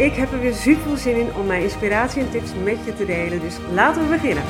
Ik 0.00 0.14
heb 0.14 0.32
er 0.32 0.40
weer 0.40 0.54
super 0.54 0.82
veel 0.82 0.96
zin 0.96 1.16
in 1.16 1.34
om 1.34 1.46
mijn 1.46 1.62
inspiratie 1.62 2.22
en 2.22 2.30
tips 2.30 2.54
met 2.54 2.84
je 2.84 2.94
te 2.94 3.04
delen, 3.04 3.40
dus 3.40 3.58
laten 3.72 4.02
we 4.02 4.08
beginnen. 4.08 4.42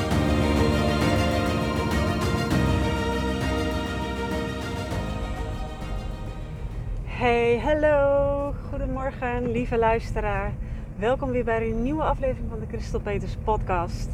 Hey, 7.05 7.59
hallo, 7.59 8.55
goedemorgen 8.69 9.51
lieve 9.51 9.79
luisteraar. 9.79 10.53
Welkom 10.97 11.31
weer 11.31 11.45
bij 11.45 11.71
een 11.71 11.83
nieuwe 11.83 12.03
aflevering 12.03 12.51
van 12.51 12.61
de 12.61 12.67
Christel 12.67 13.01
Peters 13.01 13.37
podcast. 13.45 14.09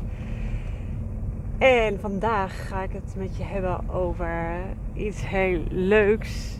En 1.58 2.00
vandaag 2.00 2.68
ga 2.68 2.82
ik 2.82 2.92
het 2.92 3.14
met 3.16 3.36
je 3.36 3.44
hebben 3.44 3.90
over 3.90 4.56
iets 4.94 5.26
heel 5.26 5.62
leuks. 5.68 6.58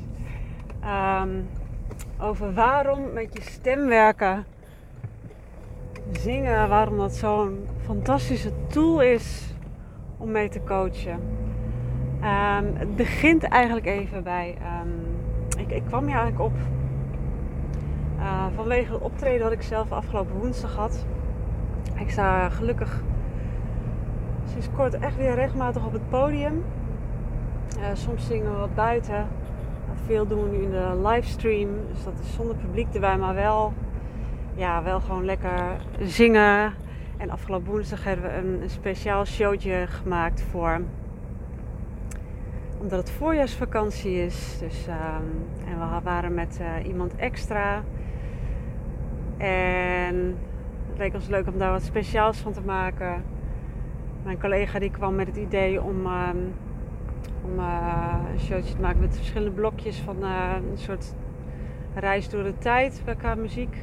Ehm, 0.81 1.41
over 2.21 2.55
waarom 2.55 3.13
met 3.13 3.29
je 3.33 3.43
stem 3.43 3.87
werken 3.87 4.55
zingen, 6.13 6.69
waarom 6.69 6.97
dat 6.97 7.15
zo'n 7.15 7.67
fantastische 7.85 8.53
tool 8.67 9.03
is 9.03 9.55
om 10.17 10.31
mee 10.31 10.49
te 10.49 10.61
coachen. 10.65 11.21
Ehm, 12.21 12.65
het 12.75 12.97
begint 12.97 13.43
eigenlijk 13.43 13.87
even 13.87 14.23
bij. 14.23 14.57
Um, 14.83 15.05
ik, 15.59 15.71
ik, 15.71 15.83
kwam 15.85 16.07
hier 16.07 16.17
eigenlijk 16.17 16.45
op. 16.45 16.59
Uh, 18.19 18.47
vanwege 18.55 18.93
het 18.93 19.03
optreden 19.03 19.41
dat 19.41 19.53
ik 19.53 19.63
zelf 19.63 19.93
afgelopen 19.93 20.39
woensdag 20.39 20.75
had. 20.75 21.07
Ik 21.95 22.11
sta 22.11 22.49
gelukkig 22.49 23.03
sinds 24.45 24.69
kort 24.77 24.99
echt 24.99 25.17
weer 25.17 25.35
regelmatig 25.35 25.87
op 25.87 25.93
het 25.93 26.09
podium. 26.09 26.65
Uh, 27.79 27.85
soms 27.93 28.27
zingen 28.27 28.51
we 28.51 28.59
wat 28.59 28.75
buiten. 28.75 29.27
Veel 30.07 30.27
doen 30.27 30.43
we 30.43 30.57
nu 30.57 30.63
in 30.63 30.71
de 30.71 31.01
livestream. 31.05 31.69
Dus 31.93 32.05
dat 32.05 32.13
is 32.23 32.35
zonder 32.35 32.57
publiek 32.57 32.95
erbij, 32.95 33.17
maar 33.17 33.35
wel 33.35 33.73
ja, 34.57 34.83
wel 34.83 35.01
gewoon 35.01 35.25
lekker 35.25 35.77
zingen. 36.01 36.73
En 37.17 37.31
afgelopen 37.31 37.71
woensdag 37.71 38.05
hebben 38.05 38.31
we 38.31 38.37
een, 38.37 38.71
speciaal 38.71 39.25
showtje 39.25 39.87
gemaakt 39.87 40.43
voor. 40.51 40.81
Omdat 42.79 42.99
het 42.99 43.11
voorjaarsvakantie 43.11 44.25
is. 44.25 44.59
Dus, 44.59 44.87
um, 44.87 45.47
en 45.69 45.79
we 45.79 46.01
waren 46.03 46.35
met 46.35 46.59
uh, 46.61 46.87
iemand 46.87 47.17
extra. 47.17 47.83
En 49.37 50.39
het 50.89 50.99
leek 50.99 51.15
ons 51.15 51.29
leuk 51.29 51.47
om 51.47 51.59
daar 51.59 51.73
wat 51.73 51.83
speciaals 51.83 52.39
van 52.39 52.53
te 52.53 52.61
maken. 52.61 53.25
Mijn 54.23 54.41
collega 54.41 54.79
die 54.79 54.91
kwam 54.91 55.15
met 55.15 55.27
het 55.27 55.37
idee 55.37 55.83
om, 55.83 56.07
um, 56.07 56.55
om 57.45 57.59
uh, 57.59 58.15
een 58.33 58.41
showtje 58.41 58.75
te 58.75 58.81
maken 58.81 59.01
met 59.01 59.17
verschillende 59.17 59.55
blokjes 59.55 59.99
van 59.99 60.17
uh, 60.21 60.55
een 60.71 60.79
soort 60.79 61.15
reis 61.95 62.29
door 62.29 62.43
de 62.43 62.59
tijd 62.59 63.03
qua 63.19 63.35
muziek. 63.35 63.77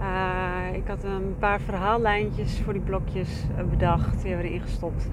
Uh, 0.00 0.76
ik 0.76 0.86
had 0.86 1.04
een 1.04 1.36
paar 1.38 1.60
verhaallijntjes 1.60 2.60
voor 2.60 2.72
die 2.72 2.82
blokjes 2.82 3.44
eh, 3.56 3.64
bedacht. 3.64 4.22
Die 4.22 4.30
hebben 4.30 4.46
we 4.46 4.52
erin 4.52 4.66
gestopt. 4.66 5.08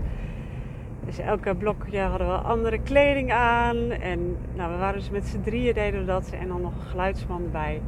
Dus 1.06 1.20
elke 1.20 1.56
blokje 1.56 2.00
hadden 2.00 2.28
we 2.28 2.34
andere 2.34 2.80
kleding 2.80 3.32
aan. 3.32 3.92
En 3.92 4.38
nou, 4.54 4.72
we 4.72 4.78
waren 4.78 5.00
dus 5.00 5.10
met 5.10 5.26
z'n 5.26 5.42
drieën 5.42 5.74
deden 5.74 6.00
we 6.00 6.06
dat. 6.06 6.32
En 6.40 6.48
dan 6.48 6.62
nog 6.62 6.76
een 6.76 6.90
geluidsman 6.90 7.44
erbij. 7.44 7.82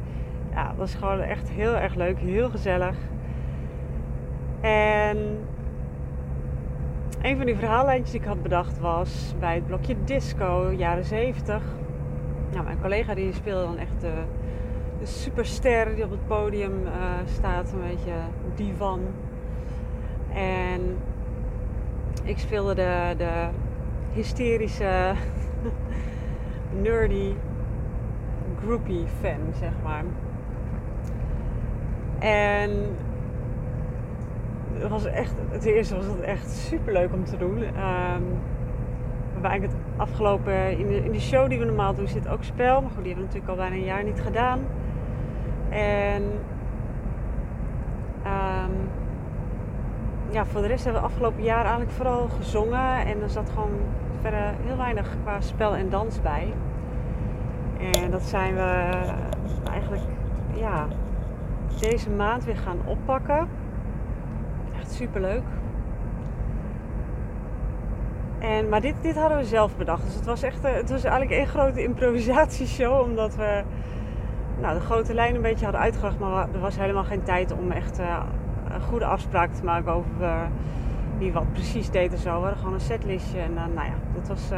Ja, 0.52 0.66
dat 0.68 0.76
was 0.76 0.94
gewoon 0.94 1.20
echt 1.20 1.50
heel 1.50 1.76
erg 1.76 1.94
leuk. 1.94 2.18
Heel 2.18 2.50
gezellig. 2.50 2.96
En 4.60 5.38
een 7.22 7.36
van 7.36 7.46
die 7.46 7.56
verhaallijntjes 7.56 8.10
die 8.10 8.20
ik 8.20 8.26
had 8.26 8.42
bedacht 8.42 8.78
was 8.78 9.34
bij 9.38 9.54
het 9.54 9.66
blokje 9.66 9.96
disco, 10.04 10.72
jaren 10.76 11.04
70. 11.04 11.62
Nou, 12.52 12.64
mijn 12.64 12.80
collega 12.80 13.14
die 13.14 13.32
speelde 13.32 13.64
dan 13.64 13.78
echt 13.78 14.00
de 14.00 14.12
de 14.98 15.06
superster 15.06 15.94
die 15.94 16.04
op 16.04 16.10
het 16.10 16.26
podium 16.26 16.82
uh, 16.84 16.92
staat, 17.24 17.72
een 17.72 17.88
beetje 17.88 18.14
divan. 18.54 19.00
En 20.34 20.96
ik 22.22 22.38
speelde 22.38 22.74
de, 22.74 23.14
de 23.16 23.48
hysterische, 24.12 25.12
nerdy 26.82 27.32
groupie 28.62 29.04
fan, 29.20 29.38
zeg 29.58 29.72
maar. 29.82 30.04
En 32.18 32.70
het 34.72 34.88
was 34.88 35.04
echt, 35.04 35.34
het 35.50 35.64
eerste 35.64 35.96
was 35.96 36.04
het 36.04 36.20
echt 36.20 36.50
super 36.50 36.92
leuk 36.92 37.12
om 37.12 37.24
te 37.24 37.36
doen. 37.36 37.56
Um, 37.58 38.24
we 39.36 39.42
hebben 39.42 39.50
eigenlijk 39.50 39.72
het 39.72 40.00
afgelopen, 40.00 40.78
in 40.78 40.86
de, 40.86 41.04
in 41.04 41.12
de 41.12 41.20
show 41.20 41.48
die 41.48 41.58
we 41.58 41.64
normaal 41.64 41.94
doen, 41.94 42.08
zit 42.08 42.28
ook 42.28 42.44
spel. 42.44 42.80
Maar 42.80 42.90
goed, 42.90 43.04
die 43.04 43.12
hebben 43.12 43.30
we 43.30 43.34
natuurlijk 43.34 43.48
al 43.48 43.56
bijna 43.56 43.76
een 43.76 43.84
jaar 43.84 44.04
niet 44.04 44.20
gedaan. 44.20 44.60
En 45.76 46.22
um, 48.26 48.88
ja, 50.30 50.44
voor 50.44 50.60
de 50.60 50.66
rest 50.66 50.84
hebben 50.84 51.02
we 51.02 51.08
afgelopen 51.08 51.42
jaar 51.42 51.60
eigenlijk 51.60 51.90
vooral 51.90 52.28
gezongen. 52.28 53.06
En 53.06 53.22
er 53.22 53.30
zat 53.30 53.50
gewoon 53.50 53.78
verder 54.20 54.54
heel 54.66 54.76
weinig 54.76 55.16
qua 55.22 55.40
spel 55.40 55.76
en 55.76 55.90
dans 55.90 56.20
bij. 56.20 56.52
En 58.02 58.10
dat 58.10 58.22
zijn 58.22 58.54
we 58.54 58.90
eigenlijk 59.70 60.02
ja, 60.54 60.86
deze 61.80 62.10
maand 62.10 62.44
weer 62.44 62.56
gaan 62.56 62.78
oppakken. 62.84 63.48
Echt 64.78 64.92
super 64.92 65.20
leuk. 65.20 65.42
En, 68.38 68.68
maar 68.68 68.80
dit, 68.80 68.94
dit 69.00 69.16
hadden 69.16 69.38
we 69.38 69.44
zelf 69.44 69.76
bedacht. 69.76 70.04
Dus 70.04 70.14
het 70.14 70.24
was 70.24 70.42
echt 70.42 70.62
het 70.62 70.90
was 70.90 71.04
eigenlijk 71.04 71.40
een 71.40 71.46
grote 71.46 71.82
improvisatieshow. 71.82 73.00
Omdat 73.00 73.36
we 73.36 73.62
nou, 74.60 74.74
de 74.74 74.84
grote 74.84 75.14
lijn 75.14 75.34
een 75.34 75.42
beetje 75.42 75.64
hadden 75.64 75.82
uitgelegd, 75.82 76.18
maar 76.18 76.48
er 76.52 76.60
was 76.60 76.78
helemaal 76.78 77.04
geen 77.04 77.22
tijd 77.22 77.52
om 77.52 77.70
echt 77.70 78.00
uh, 78.00 78.22
een 78.70 78.80
goede 78.80 79.04
afspraak 79.04 79.52
te 79.52 79.64
maken 79.64 79.92
over 79.92 80.10
uh, 80.20 80.40
wie 81.18 81.32
wat 81.32 81.52
precies 81.52 81.90
deed 81.90 82.12
en 82.12 82.18
zo. 82.18 82.34
We 82.34 82.40
hadden 82.40 82.56
gewoon 82.56 82.74
een 82.74 82.80
setlistje 82.80 83.38
en 83.38 83.52
uh, 83.52 83.56
nou 83.74 83.86
ja, 83.86 83.94
dat 84.14 84.28
was, 84.28 84.48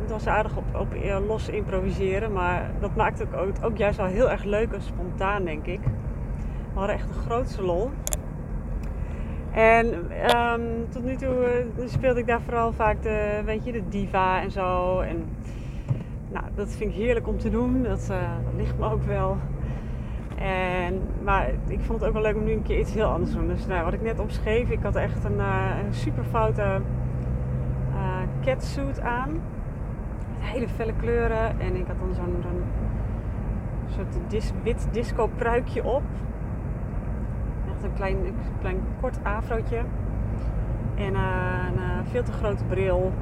dat 0.00 0.10
was 0.10 0.26
aardig 0.26 0.56
op, 0.56 0.64
op 0.74 0.96
los 1.26 1.48
improviseren, 1.48 2.32
maar 2.32 2.70
dat 2.80 2.96
maakte 2.96 3.26
ook, 3.36 3.54
ook 3.62 3.76
juist 3.76 3.96
wel 3.96 4.06
heel 4.06 4.30
erg 4.30 4.44
leuk 4.44 4.72
en 4.72 4.82
spontaan, 4.82 5.44
denk 5.44 5.66
ik. 5.66 5.80
We 6.72 6.78
hadden 6.78 6.96
echt 6.96 7.08
de 7.08 7.20
grootste 7.26 7.62
lol. 7.62 7.90
En 9.56 9.86
um, 10.36 10.88
tot 10.88 11.04
nu 11.04 11.16
toe 11.16 11.64
speelde 11.86 12.20
ik 12.20 12.26
daar 12.26 12.40
vooral 12.40 12.72
vaak 12.72 13.02
de, 13.02 13.42
weet 13.44 13.64
je, 13.64 13.72
de 13.72 13.88
diva 13.88 14.40
en 14.40 14.50
zo. 14.50 15.00
En 15.00 15.28
nou, 16.28 16.44
dat 16.54 16.68
vind 16.68 16.90
ik 16.90 16.96
heerlijk 16.96 17.28
om 17.28 17.38
te 17.38 17.50
doen. 17.50 17.82
Dat, 17.82 18.08
uh, 18.10 18.30
ligt 18.56 18.78
me 18.78 18.90
ook 18.90 19.02
wel. 19.02 19.36
En, 20.36 21.02
maar 21.22 21.50
ik 21.66 21.80
vond 21.80 22.00
het 22.00 22.08
ook 22.08 22.14
wel 22.14 22.22
leuk 22.22 22.36
om 22.36 22.44
nu 22.44 22.52
een 22.52 22.62
keer 22.62 22.78
iets 22.78 22.94
heel 22.94 23.10
anders 23.10 23.30
te 23.30 23.36
doen. 23.36 23.48
Dus 23.48 23.66
nou, 23.66 23.84
wat 23.84 23.92
ik 23.92 24.02
net 24.02 24.18
omschreef, 24.18 24.70
ik 24.70 24.82
had 24.82 24.96
echt 24.96 25.24
een, 25.24 25.36
uh, 25.36 25.70
een 25.86 25.94
super 25.94 26.24
foute 26.24 26.80
uh, 27.92 28.18
catsuit 28.42 29.00
aan. 29.00 29.30
Met 29.30 30.48
hele 30.48 30.68
felle 30.68 30.92
kleuren. 30.96 31.60
En 31.60 31.76
ik 31.76 31.86
had 31.86 31.98
dan 31.98 32.14
zo'n 32.14 32.44
soort 33.86 34.52
wit 34.62 34.88
disco 34.90 35.30
pruikje 35.36 35.84
op. 35.84 36.02
Echt 37.74 37.82
een 37.84 37.94
klein, 37.94 38.16
klein 38.60 38.80
kort 39.00 39.18
afrootje. 39.22 39.80
En 40.94 41.14
een 41.14 42.06
veel 42.06 42.22
te 42.22 42.32
grote 42.32 42.64
bril. 42.64 43.12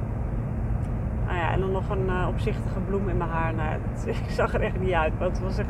Nou 1.25 1.37
ja, 1.37 1.51
en 1.51 1.59
dan 1.59 1.71
nog 1.71 1.89
een 1.89 2.05
uh, 2.07 2.27
opzichtige 2.27 2.79
bloem 2.79 3.09
in 3.09 3.17
mijn 3.17 3.29
haar. 3.29 3.53
Nou, 3.53 3.77
ik 4.05 4.29
zag 4.29 4.53
er 4.53 4.61
echt 4.61 4.79
niet 4.79 4.91
uit. 4.91 5.19
Maar 5.19 5.27
het 5.27 5.41
was 5.41 5.57
echt... 5.57 5.69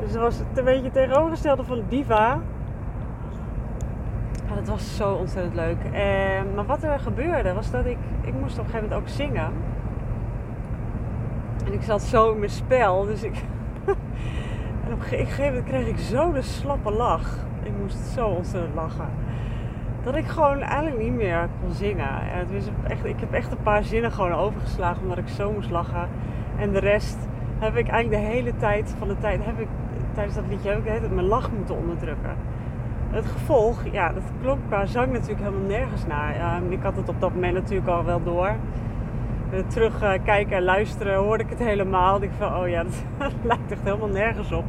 Dus 0.00 0.12
het 0.12 0.20
was 0.20 0.40
een 0.54 0.64
beetje 0.64 0.90
tegenovergestelde 0.90 1.64
van 1.64 1.82
diva. 1.88 2.40
Ja, 4.48 4.54
dat 4.54 4.68
was 4.68 4.96
zo 4.96 5.12
ontzettend 5.12 5.54
leuk. 5.54 5.76
En, 5.92 6.54
maar 6.54 6.66
wat 6.66 6.82
er 6.82 6.98
gebeurde 6.98 7.52
was 7.52 7.70
dat 7.70 7.86
ik... 7.86 7.98
Ik 8.20 8.34
moest 8.40 8.58
op 8.58 8.64
een 8.64 8.70
gegeven 8.70 8.88
moment 8.88 9.00
ook 9.00 9.08
zingen. 9.08 9.52
En 11.66 11.72
ik 11.72 11.82
zat 11.82 12.02
zo 12.02 12.32
in 12.32 12.38
mijn 12.38 12.50
spel. 12.50 13.04
Dus 13.04 13.22
ik... 13.22 13.44
en 14.84 14.92
op 14.92 15.00
een 15.00 15.00
gegeven 15.00 15.44
moment 15.44 15.64
kreeg 15.64 15.86
ik 15.86 15.98
zo 15.98 16.32
de 16.32 16.42
slappe 16.42 16.90
lach. 16.90 17.36
Ik 17.62 17.72
moest 17.80 17.96
zo 17.96 18.26
ontzettend 18.26 18.74
lachen 18.74 19.08
dat 20.04 20.14
ik 20.14 20.26
gewoon 20.26 20.60
eigenlijk 20.60 21.02
niet 21.02 21.14
meer 21.14 21.48
kon 21.60 21.72
zingen. 21.72 22.08
Het 22.10 22.48
echt, 22.88 23.04
ik 23.04 23.20
heb 23.20 23.32
echt 23.32 23.52
een 23.52 23.62
paar 23.62 23.84
zinnen 23.84 24.12
gewoon 24.12 24.32
overgeslagen 24.32 25.02
omdat 25.02 25.18
ik 25.18 25.28
zo 25.28 25.52
moest 25.52 25.70
lachen. 25.70 26.08
En 26.58 26.72
de 26.72 26.78
rest 26.78 27.18
heb 27.58 27.76
ik 27.76 27.88
eigenlijk 27.88 28.22
de 28.22 28.28
hele 28.28 28.56
tijd 28.56 28.94
van 28.98 29.08
de 29.08 29.18
tijd 29.18 29.44
heb 29.44 29.60
ik 29.60 29.68
tijdens 30.14 30.34
dat 30.34 30.44
liedje 30.48 30.70
heb 30.70 31.04
ik 31.04 31.10
mijn 31.10 31.26
lach 31.26 31.50
moeten 31.50 31.76
onderdrukken. 31.76 32.36
Het 33.10 33.26
gevolg, 33.26 33.84
ja, 33.92 34.12
dat 34.12 34.22
klonk 34.40 34.58
qua 34.68 34.86
zang 34.86 35.12
natuurlijk 35.12 35.40
helemaal 35.40 35.68
nergens 35.68 36.06
naar. 36.06 36.60
Uh, 36.62 36.70
ik 36.70 36.82
had 36.82 36.96
het 36.96 37.08
op 37.08 37.20
dat 37.20 37.34
moment 37.34 37.54
natuurlijk 37.54 37.88
al 37.88 38.04
wel 38.04 38.22
door. 38.22 38.52
terug 39.66 40.02
uh, 40.02 40.12
kijken 40.24 40.56
en 40.56 40.62
luisteren 40.62 41.16
hoorde 41.16 41.44
ik 41.44 41.50
het 41.50 41.58
helemaal. 41.58 42.22
Ik 42.22 42.30
van, 42.38 42.56
oh 42.56 42.68
ja, 42.68 42.82
dat 43.18 43.32
lijkt 43.42 43.72
echt 43.72 43.84
helemaal 43.84 44.08
nergens 44.08 44.52
op. 44.52 44.64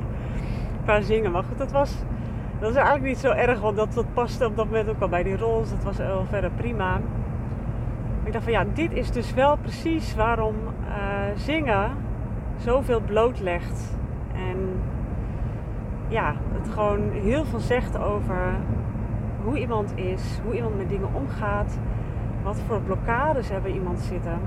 Qua 0.83 1.01
zingen. 1.01 1.31
Maar 1.31 1.43
goed, 1.43 1.57
dat 1.57 1.71
was, 1.71 1.95
dat 2.65 2.73
is 2.73 2.79
eigenlijk 2.79 3.09
niet 3.09 3.23
zo 3.23 3.31
erg, 3.31 3.59
want 3.59 3.77
dat, 3.77 3.94
dat 3.94 4.13
paste 4.13 4.45
op 4.45 4.56
dat 4.56 4.65
moment 4.65 4.89
ook 4.89 5.01
al 5.01 5.09
bij 5.09 5.23
die 5.23 5.38
rol. 5.38 5.59
Dus 5.59 5.69
dat 5.69 5.83
was 5.83 5.97
wel 5.97 6.25
verder 6.29 6.51
prima. 6.51 7.00
ik 8.23 8.31
dacht 8.31 8.44
van 8.44 8.53
ja, 8.53 8.65
dit 8.73 8.94
is 8.94 9.12
dus 9.12 9.33
wel 9.33 9.57
precies 9.57 10.15
waarom 10.15 10.56
uh, 10.88 10.95
zingen 11.35 11.91
zoveel 12.57 13.00
blootlegt. 13.00 13.97
En 14.33 14.81
ja, 16.07 16.35
het 16.53 16.73
gewoon 16.73 17.12
heel 17.12 17.45
veel 17.45 17.59
zegt 17.59 17.97
over 17.97 18.53
hoe 19.44 19.59
iemand 19.59 19.97
is, 19.97 20.39
hoe 20.44 20.56
iemand 20.56 20.77
met 20.77 20.89
dingen 20.89 21.13
omgaat, 21.13 21.79
wat 22.44 22.57
voor 22.68 22.81
blokkades 22.81 23.50
hebben 23.50 23.73
iemand 23.73 24.00
zitten. 24.00 24.39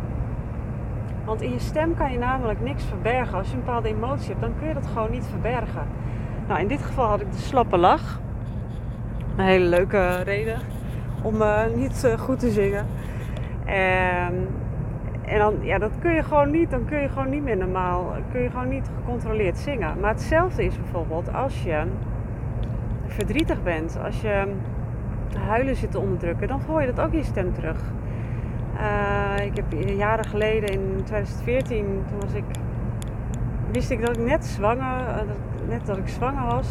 Want 1.25 1.43
in 1.43 1.53
je 1.53 1.59
stem 1.59 1.94
kan 1.94 2.12
je 2.12 2.19
namelijk 2.19 2.61
niks 2.61 2.85
verbergen. 2.85 3.38
Als 3.38 3.49
je 3.49 3.55
een 3.55 3.64
bepaalde 3.64 3.88
emotie 3.88 4.29
hebt, 4.29 4.41
dan 4.41 4.53
kun 4.59 4.69
je 4.69 4.75
dat 4.75 4.87
gewoon 4.87 5.11
niet 5.11 5.26
verbergen. 5.26 5.87
Nou, 6.49 6.61
in 6.61 6.69
dit 6.69 6.83
geval 6.83 7.06
had 7.06 7.21
ik 7.21 7.33
de 7.33 7.39
slappe 7.39 7.77
lach. 7.77 8.21
Een 9.37 9.45
hele 9.45 9.65
leuke 9.65 10.23
reden 10.23 10.59
om 11.23 11.43
uh, 11.43 11.61
niet 11.75 12.03
uh, 12.05 12.19
goed 12.19 12.39
te 12.39 12.50
zingen. 12.50 12.87
En 13.65 14.49
en 15.29 15.39
dan, 15.39 15.55
ja, 15.62 15.79
dat 15.79 15.91
kun 15.99 16.15
je 16.15 16.23
gewoon 16.23 16.50
niet, 16.50 16.71
dan 16.71 16.85
kun 16.85 17.00
je 17.00 17.09
gewoon 17.09 17.31
niet 17.31 17.43
meer 17.43 17.56
normaal, 17.56 18.15
kun 18.33 18.41
je 18.41 18.50
gewoon 18.50 18.69
niet 18.69 18.91
gecontroleerd 18.97 19.59
zingen. 19.59 20.00
Maar 20.00 20.11
hetzelfde 20.11 20.65
is 20.65 20.77
bijvoorbeeld 20.77 21.33
als 21.33 21.62
je 21.62 21.83
verdrietig 23.06 23.62
bent, 23.62 23.99
als 24.05 24.21
je 24.21 24.45
huilen 25.39 25.77
zit 25.77 25.91
te 25.91 25.99
onderdrukken, 25.99 26.49
dan 26.49 26.61
hoor 26.67 26.81
je 26.81 26.93
dat 26.93 27.00
ook 27.05 27.12
in 27.12 27.19
je 27.19 27.25
stem 27.25 27.53
terug. 27.53 27.81
Uh, 28.75 29.45
ik 29.45 29.56
heb 29.56 29.73
jaren 29.89 30.25
geleden 30.25 30.69
in 30.69 31.03
2014, 31.05 32.05
toen 32.09 32.21
was 32.21 32.33
ik, 32.33 32.45
wist 33.73 33.91
ik 33.91 34.06
dat 34.06 34.17
ik 34.17 34.25
net 34.25 34.45
zwanger, 34.45 35.00
uh, 35.00 35.21
net 35.69 35.87
dat 35.87 35.97
ik 35.97 36.09
zwanger 36.09 36.47
was. 36.47 36.69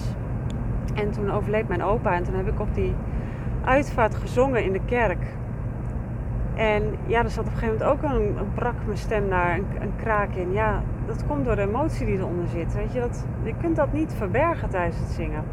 En 0.94 1.12
toen 1.12 1.32
overleed 1.32 1.68
mijn 1.68 1.84
opa 1.84 2.14
en 2.14 2.24
toen 2.24 2.36
heb 2.36 2.48
ik 2.48 2.60
op 2.60 2.74
die 2.74 2.96
uitvaart 3.64 4.16
gezongen 4.16 4.64
in 4.64 4.72
de 4.72 4.82
kerk. 4.86 5.26
En 6.56 6.84
ja, 7.06 7.24
er 7.24 7.30
zat 7.30 7.46
op 7.46 7.52
een 7.52 7.58
gegeven 7.58 7.78
moment 7.78 8.04
ook 8.04 8.12
een, 8.12 8.38
een 8.38 8.54
brak 8.54 8.76
mijn 8.86 8.98
stem 8.98 9.28
naar, 9.28 9.58
een, 9.58 9.66
een, 9.80 9.96
kraak 9.96 10.34
in. 10.34 10.52
Ja, 10.52 10.82
dat 11.06 11.26
komt 11.28 11.46
door 11.46 11.56
de 11.56 11.62
emotie 11.62 12.06
die 12.06 12.18
eronder 12.18 12.48
zit. 12.48 12.74
Weet 12.74 12.94
je, 12.94 13.00
dat, 13.00 13.26
je 13.44 13.54
kunt 13.62 13.76
dat 13.76 13.94
niet 13.94 14.14
verbergen 14.14 14.70
tijdens 14.70 14.98
het 15.00 15.10
zingen. 15.10 15.44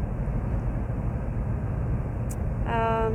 Um, 2.67 3.13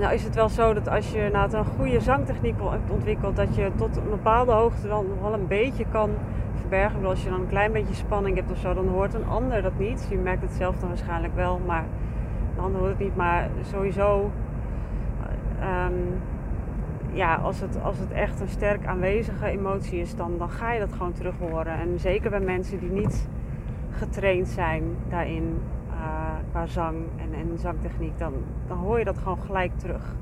nou 0.00 0.14
is 0.14 0.24
het 0.24 0.34
wel 0.34 0.48
zo 0.48 0.74
dat 0.74 0.88
als 0.88 1.10
je 1.10 1.28
na 1.32 1.48
een 1.52 1.64
goede 1.64 2.00
zangtechniek 2.00 2.54
hebt 2.60 2.90
ontwikkeld, 2.90 3.36
dat 3.36 3.56
je 3.56 3.70
tot 3.76 3.96
een 3.96 4.10
bepaalde 4.10 4.52
hoogte 4.52 4.88
nog 4.88 5.04
wel 5.22 5.32
een 5.32 5.46
beetje 5.46 5.84
kan 5.90 6.10
als 7.04 7.22
je 7.22 7.30
dan 7.30 7.40
een 7.40 7.48
klein 7.48 7.72
beetje 7.72 7.94
spanning 7.94 8.36
hebt 8.36 8.50
of 8.50 8.58
zo, 8.58 8.74
dan 8.74 8.88
hoort 8.88 9.14
een 9.14 9.26
ander 9.26 9.62
dat 9.62 9.78
niet. 9.78 10.06
Je 10.10 10.16
merkt 10.16 10.42
het 10.42 10.52
zelf 10.52 10.76
dan 10.76 10.88
waarschijnlijk 10.88 11.34
wel, 11.34 11.60
maar 11.66 11.84
een 12.56 12.62
ander 12.62 12.80
hoort 12.80 12.92
het 12.92 13.00
niet. 13.00 13.16
Maar 13.16 13.48
sowieso 13.62 14.30
um, 15.60 16.20
ja, 17.12 17.34
als 17.34 17.60
het, 17.60 17.82
als 17.82 17.98
het 17.98 18.12
echt 18.12 18.40
een 18.40 18.48
sterk 18.48 18.86
aanwezige 18.86 19.46
emotie 19.46 20.00
is, 20.00 20.16
dan, 20.16 20.38
dan 20.38 20.50
ga 20.50 20.72
je 20.72 20.80
dat 20.80 20.92
gewoon 20.92 21.12
terug 21.12 21.34
horen. 21.38 21.78
En 21.78 21.98
zeker 21.98 22.30
bij 22.30 22.40
mensen 22.40 22.78
die 22.78 22.90
niet 22.90 23.28
getraind 23.90 24.48
zijn 24.48 24.82
daarin 25.08 25.60
uh, 25.90 25.96
qua 26.50 26.66
zang 26.66 26.96
en, 27.16 27.34
en 27.34 27.58
zangtechniek, 27.58 28.18
dan, 28.18 28.32
dan 28.66 28.78
hoor 28.78 28.98
je 28.98 29.04
dat 29.04 29.18
gewoon 29.18 29.38
gelijk 29.38 29.78
terug. 29.78 30.16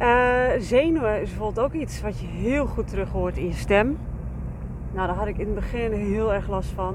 Uh, 0.00 0.48
zenuwen 0.58 1.20
is 1.20 1.28
bijvoorbeeld 1.28 1.66
ook 1.66 1.72
iets 1.72 2.00
wat 2.00 2.20
je 2.20 2.26
heel 2.26 2.66
goed 2.66 2.88
terug 2.88 3.10
hoort 3.10 3.36
in 3.36 3.46
je 3.46 3.52
stem. 3.52 3.98
Nou, 4.92 5.06
daar 5.06 5.16
had 5.16 5.26
ik 5.26 5.38
in 5.38 5.46
het 5.46 5.54
begin 5.54 5.92
heel 5.92 6.34
erg 6.34 6.48
last 6.48 6.70
van. 6.70 6.94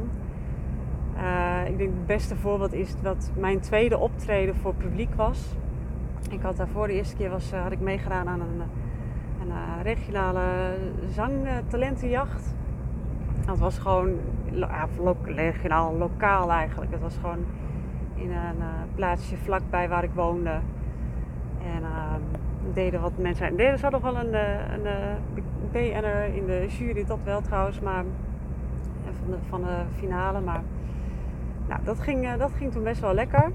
Uh, 1.17 1.69
ik 1.69 1.77
denk 1.77 1.89
het 1.89 2.05
beste 2.05 2.35
voorbeeld 2.35 2.73
is 2.73 2.95
dat 3.01 3.31
mijn 3.37 3.59
tweede 3.59 3.97
optreden 3.97 4.55
voor 4.55 4.73
publiek 4.73 5.15
was. 5.15 5.55
Ik 6.29 6.41
had 6.41 6.57
daarvoor 6.57 6.87
de 6.87 6.93
eerste 6.93 7.15
keer 7.15 7.29
was, 7.29 7.51
eh, 7.51 7.61
had 7.61 7.71
ik 7.71 7.79
meegedaan 7.79 8.27
aan 8.27 8.41
een, 8.41 8.61
een, 9.41 9.49
een 9.49 9.83
regionale 9.83 10.41
zangtalentenjacht. 11.13 12.53
Dat 13.45 13.57
was 13.57 13.77
gewoon 13.77 14.15
regionaal, 15.23 15.95
lokaal 15.97 16.51
eigenlijk. 16.51 16.91
Het 16.91 17.01
was 17.01 17.17
gewoon 17.21 17.45
in 18.15 18.31
een 18.31 18.63
plaatsje 18.95 19.37
vlakbij 19.37 19.89
waar 19.89 20.03
ik 20.03 20.13
woonde. 20.13 20.59
En 21.65 21.81
uh, 21.81 22.13
deden 22.73 23.01
wat 23.01 23.17
mensen. 23.17 23.55
Deden 23.55 23.79
ze 23.79 23.87
nog 23.89 24.01
wel 24.01 24.17
een, 24.17 24.33
eh, 24.33 24.73
een, 24.73 24.85
een 24.85 25.17
BN'er 25.75 26.35
in 26.35 26.45
de 26.45 26.67
jury, 26.67 27.05
dat 27.05 27.19
wel 27.23 27.41
trouwens, 27.41 27.79
maar 27.79 28.03
van 29.03 29.31
de, 29.31 29.37
van 29.49 29.61
de 29.61 29.83
finale. 29.97 30.39
Maar 30.39 30.63
nou, 31.67 31.83
dat, 31.83 31.99
ging, 31.99 32.35
dat 32.35 32.51
ging 32.57 32.71
toen 32.71 32.83
best 32.83 33.01
wel 33.01 33.13
lekker. 33.13 33.51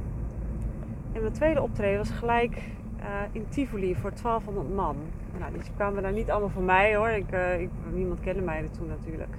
En 1.12 1.20
mijn 1.20 1.32
tweede 1.32 1.62
optreden 1.62 1.98
was 1.98 2.10
gelijk 2.10 2.56
uh, 3.00 3.06
in 3.32 3.48
Tivoli 3.48 3.94
voor 3.94 4.10
1200 4.22 4.74
man. 4.74 4.96
Nou, 5.38 5.52
die 5.52 5.62
kwamen 5.76 6.02
daar 6.02 6.12
niet 6.12 6.30
allemaal 6.30 6.48
voor 6.48 6.62
mij 6.62 6.96
hoor. 6.96 7.08
Ik, 7.08 7.32
ik, 7.58 7.70
niemand 7.92 8.20
kende 8.20 8.42
mij 8.42 8.68
toen 8.78 8.88
natuurlijk. 8.88 9.34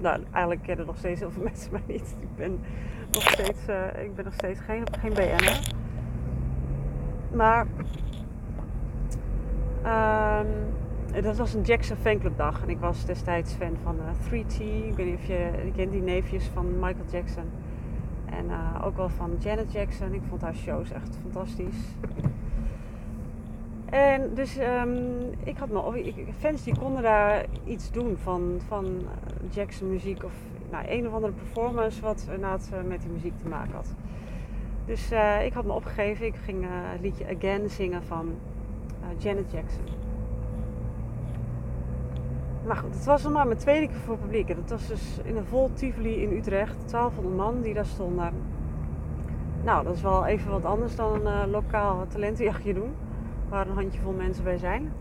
Nou, 0.00 0.22
eigenlijk 0.30 0.62
kennen 0.62 0.86
nog 0.86 0.96
steeds 0.96 1.20
heel 1.20 1.30
veel 1.30 1.42
mensen 1.52 1.72
mij 1.72 1.82
niet. 1.86 2.16
Ik 2.20 2.36
ben 2.36 2.60
nog 3.10 3.22
steeds, 3.22 3.60
ik 4.02 4.14
ben 4.14 4.24
nog 4.24 4.34
steeds 4.34 4.60
geen, 4.60 4.84
geen 5.00 5.12
BN'er. 5.12 5.72
Maar 7.32 7.66
um, 10.40 10.46
dat 11.20 11.36
was 11.36 11.54
een 11.54 11.62
Jackson 11.62 11.96
fanclub 11.96 12.36
dag. 12.36 12.62
En 12.62 12.68
ik 12.68 12.78
was 12.78 13.04
destijds 13.04 13.52
fan 13.52 13.76
van 13.82 13.96
3T. 14.28 14.60
Ik 14.60 14.94
weet 14.94 15.06
niet 15.06 15.14
of 15.14 15.26
je, 15.26 15.70
kent 15.76 15.92
die 15.92 16.02
neefjes 16.02 16.44
van 16.44 16.72
Michael 16.72 17.04
Jackson. 17.10 17.44
En 18.24 18.44
uh, 18.44 18.84
ook 18.84 18.96
wel 18.96 19.08
van 19.08 19.36
Janet 19.38 19.72
Jackson. 19.72 20.12
Ik 20.14 20.22
vond 20.28 20.42
haar 20.42 20.54
shows 20.54 20.90
echt 20.90 21.18
fantastisch. 21.22 21.76
En 23.84 24.34
dus 24.34 24.58
um, 24.58 25.18
ik 25.44 25.56
had 25.56 25.68
me, 25.68 26.12
fans 26.38 26.62
die 26.62 26.78
konden 26.78 27.02
daar 27.02 27.44
iets 27.64 27.90
doen 27.90 28.16
van, 28.16 28.60
van 28.66 28.84
eh, 28.86 29.54
Jackson 29.54 29.90
muziek 29.90 30.24
of 30.24 30.32
nou, 30.70 30.84
een 30.88 31.06
of 31.06 31.12
andere 31.12 31.32
performance 31.32 32.00
wat 32.00 32.22
inderdaad 32.24 32.70
met 32.86 33.00
die 33.00 33.10
muziek 33.10 33.38
te 33.38 33.48
maken 33.48 33.74
had. 33.74 33.94
Dus 34.86 35.10
ik 35.44 35.52
had 35.52 35.64
me 35.64 35.72
opgegeven. 35.72 36.26
Ik 36.26 36.34
ging 36.44 36.64
het 36.68 37.00
liedje 37.00 37.36
Again 37.36 37.70
zingen 37.70 38.02
van 38.02 38.34
Janet 39.18 39.52
Jackson. 39.52 40.01
Maar 42.66 42.76
goed, 42.76 42.94
het 42.94 43.04
was 43.04 43.22
nog 43.22 43.32
maar 43.32 43.46
mijn 43.46 43.58
tweede 43.58 43.86
keer 43.86 44.00
voor 44.04 44.18
publiek. 44.18 44.48
En 44.48 44.56
dat 44.56 44.70
was 44.70 44.86
dus 44.86 45.18
in 45.22 45.36
een 45.36 45.44
vol 45.44 45.70
Tivoli 45.74 46.22
in 46.22 46.36
Utrecht. 46.36 46.90
1200 46.90 47.36
man 47.36 47.62
die 47.62 47.74
daar 47.74 47.86
stonden. 47.86 48.32
Nou, 49.64 49.84
dat 49.84 49.94
is 49.94 50.02
wel 50.02 50.26
even 50.26 50.50
wat 50.50 50.64
anders 50.64 50.96
dan 50.96 51.26
een 51.26 51.46
uh, 51.46 51.52
lokaal 51.52 52.06
talentenjachtje 52.08 52.74
doen. 52.74 52.94
Waar 53.48 53.66
een 53.66 53.74
handjevol 53.74 54.12
mensen 54.12 54.44
bij 54.44 54.58
zijn. 54.58 54.92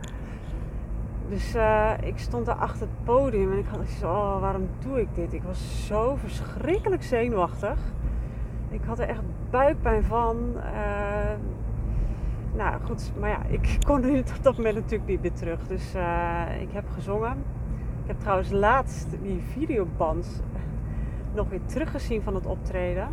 Dus 1.30 1.56
uh, 1.56 1.92
ik 2.04 2.18
stond 2.18 2.46
daar 2.46 2.56
achter 2.56 2.82
het 2.82 3.04
podium 3.04 3.52
en 3.52 3.58
ik 3.58 3.66
had 3.66 3.80
oh, 4.04 4.40
waarom 4.42 4.68
doe 4.80 5.02
ik 5.02 5.08
dit? 5.16 5.34
Ik 5.34 5.44
was 5.44 5.88
zo 5.88 6.16
verschrikkelijk 6.16 7.04
zenuwachtig. 7.04 7.78
Ik 8.70 8.82
had 8.86 9.00
er 9.00 9.08
echt 9.08 9.22
buikpijn 9.50 10.04
van. 10.04 10.38
Uh, 10.56 11.32
nou 12.56 12.82
goed, 12.84 13.12
maar 13.20 13.30
ja, 13.30 13.44
ik 13.48 13.78
kon 13.88 14.02
nu 14.02 14.20
op 14.20 14.44
dat 14.44 14.58
moment 14.58 14.76
natuurlijk 14.76 15.10
niet 15.10 15.22
meer 15.22 15.34
terug. 15.34 15.68
Dus 15.68 15.96
uh, 15.96 16.62
ik 16.62 16.72
heb 16.72 16.90
gezongen. 16.90 17.38
Ik 18.02 18.08
heb 18.08 18.20
trouwens 18.20 18.52
laatst 18.52 19.08
die 19.22 19.42
videoband 19.52 20.44
nog 21.34 21.50
weer 21.50 21.66
teruggezien 21.66 22.22
van 22.22 22.36
het 22.36 22.46
optreden. 22.46 23.08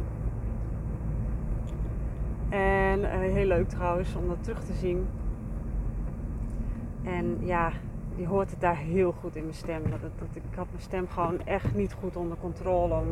En 2.49 3.01
uh, 3.01 3.09
heel 3.11 3.47
leuk 3.47 3.69
trouwens 3.69 4.15
om 4.15 4.29
dat 4.29 4.45
terug 4.45 4.65
te 4.65 4.73
zien. 4.73 5.07
En 7.03 7.37
ja, 7.41 7.73
die 8.17 8.27
hoort 8.27 8.51
het 8.51 8.61
daar 8.61 8.77
heel 8.77 9.13
goed 9.13 9.37
in 9.37 9.43
mijn 9.43 9.55
stem. 9.55 9.83
Dat, 9.91 10.01
ik 10.33 10.43
had 10.57 10.67
mijn 10.71 10.83
stem 10.83 11.09
gewoon 11.09 11.45
echt 11.45 11.75
niet 11.75 11.93
goed 11.93 12.17
onder 12.17 12.37
controle. 12.41 13.03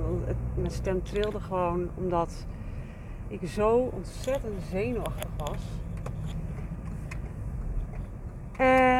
Mijn 0.54 0.71
stem 0.71 1.02
trilde 1.02 1.40
gewoon 1.40 1.88
omdat 1.95 2.47
ik 3.28 3.49
zo 3.49 3.76
ontzettend 3.76 4.62
zenuwachtig 4.71 5.30
was. 5.37 5.62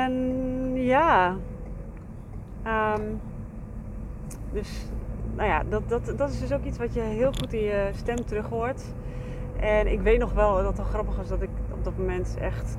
En 0.07 0.83
ja, 0.83 1.37
um, 2.67 3.21
dus 4.53 4.87
nou 5.35 5.49
ja, 5.49 5.63
dat, 5.69 5.89
dat, 5.89 6.13
dat 6.17 6.31
is 6.31 6.41
dus 6.41 6.53
ook 6.53 6.65
iets 6.65 6.79
wat 6.79 6.95
je 6.95 7.01
heel 7.01 7.33
goed 7.33 7.53
in 7.53 7.63
je 7.63 7.91
stem 7.95 8.25
terug 8.25 8.49
hoort. 8.49 8.85
En 9.61 9.93
ik 9.93 10.01
weet 10.01 10.19
nog 10.19 10.33
wel 10.33 10.63
dat 10.63 10.79
het 10.79 10.87
grappig 10.87 11.17
was 11.17 11.29
dat 11.29 11.43
ik 11.43 11.49
op 11.73 11.85
dat 11.85 11.99
moment 11.99 12.37
echt, 12.41 12.77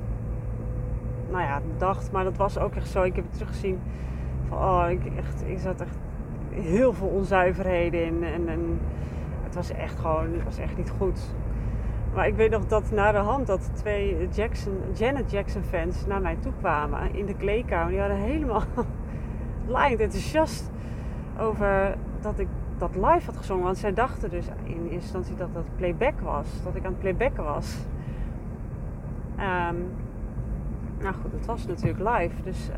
nou 1.30 1.42
ja, 1.42 1.60
dacht, 1.76 2.12
maar 2.12 2.24
dat 2.24 2.36
was 2.36 2.58
ook 2.58 2.74
echt 2.74 2.88
zo. 2.88 3.02
Ik 3.02 3.16
heb 3.16 3.24
het 3.24 3.32
teruggezien 3.32 3.80
van, 4.48 4.58
oh, 4.58 4.86
ik, 4.90 5.00
echt, 5.16 5.42
ik 5.46 5.58
zat 5.58 5.80
echt, 5.80 5.96
heel 6.50 6.92
veel 6.92 7.08
onzuiverheden 7.08 8.04
in. 8.04 8.24
En, 8.24 8.48
en 8.48 8.80
het 9.42 9.54
was 9.54 9.70
echt 9.70 9.98
gewoon, 9.98 10.44
was 10.44 10.58
echt 10.58 10.76
niet 10.76 10.90
goed. 10.90 11.20
Maar 12.14 12.26
ik 12.26 12.34
weet 12.34 12.50
nog 12.50 12.66
dat 12.66 12.90
na 12.90 13.12
de 13.12 13.18
hand 13.18 13.46
dat 13.46 13.70
twee 13.74 14.28
Jackson, 14.28 14.78
Janet 14.94 15.30
Jackson 15.30 15.62
fans 15.62 16.06
naar 16.06 16.20
mij 16.20 16.36
toe 16.40 16.52
kwamen 16.58 17.14
in 17.14 17.26
de 17.26 17.34
kleedkamer. 17.34 17.88
Die 17.88 17.98
waren 17.98 18.16
helemaal 18.16 18.62
laaiend 19.66 20.00
enthousiast 20.00 20.70
over 21.38 21.96
dat 22.20 22.38
ik 22.38 22.48
dat 22.78 22.94
live 22.94 23.26
had 23.26 23.36
gezongen. 23.36 23.64
Want 23.64 23.78
zij 23.78 23.92
dachten 23.92 24.30
dus 24.30 24.46
in 24.64 24.82
eerste 24.82 24.94
instantie 24.94 25.34
dat 25.34 25.54
dat 25.54 25.64
playback 25.76 26.20
was. 26.20 26.46
Dat 26.64 26.74
ik 26.74 26.84
aan 26.84 26.90
het 26.90 27.00
playbacken 27.00 27.44
was. 27.44 27.76
Um, 29.38 29.90
nou 30.98 31.14
goed, 31.14 31.32
het 31.32 31.46
was 31.46 31.66
natuurlijk 31.66 31.98
live. 31.98 32.42
Dus 32.42 32.68
uh, 32.70 32.76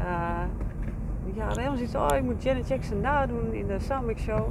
ja, 1.34 1.48
helemaal 1.48 1.76
zoiets 1.76 1.94
oh, 1.94 2.16
ik 2.16 2.22
moet 2.22 2.42
Janet 2.42 2.68
Jackson 2.68 3.00
nadoen 3.00 3.52
in 3.52 3.66
de 3.66 3.78
Soundmix 3.78 4.22
Show. 4.22 4.48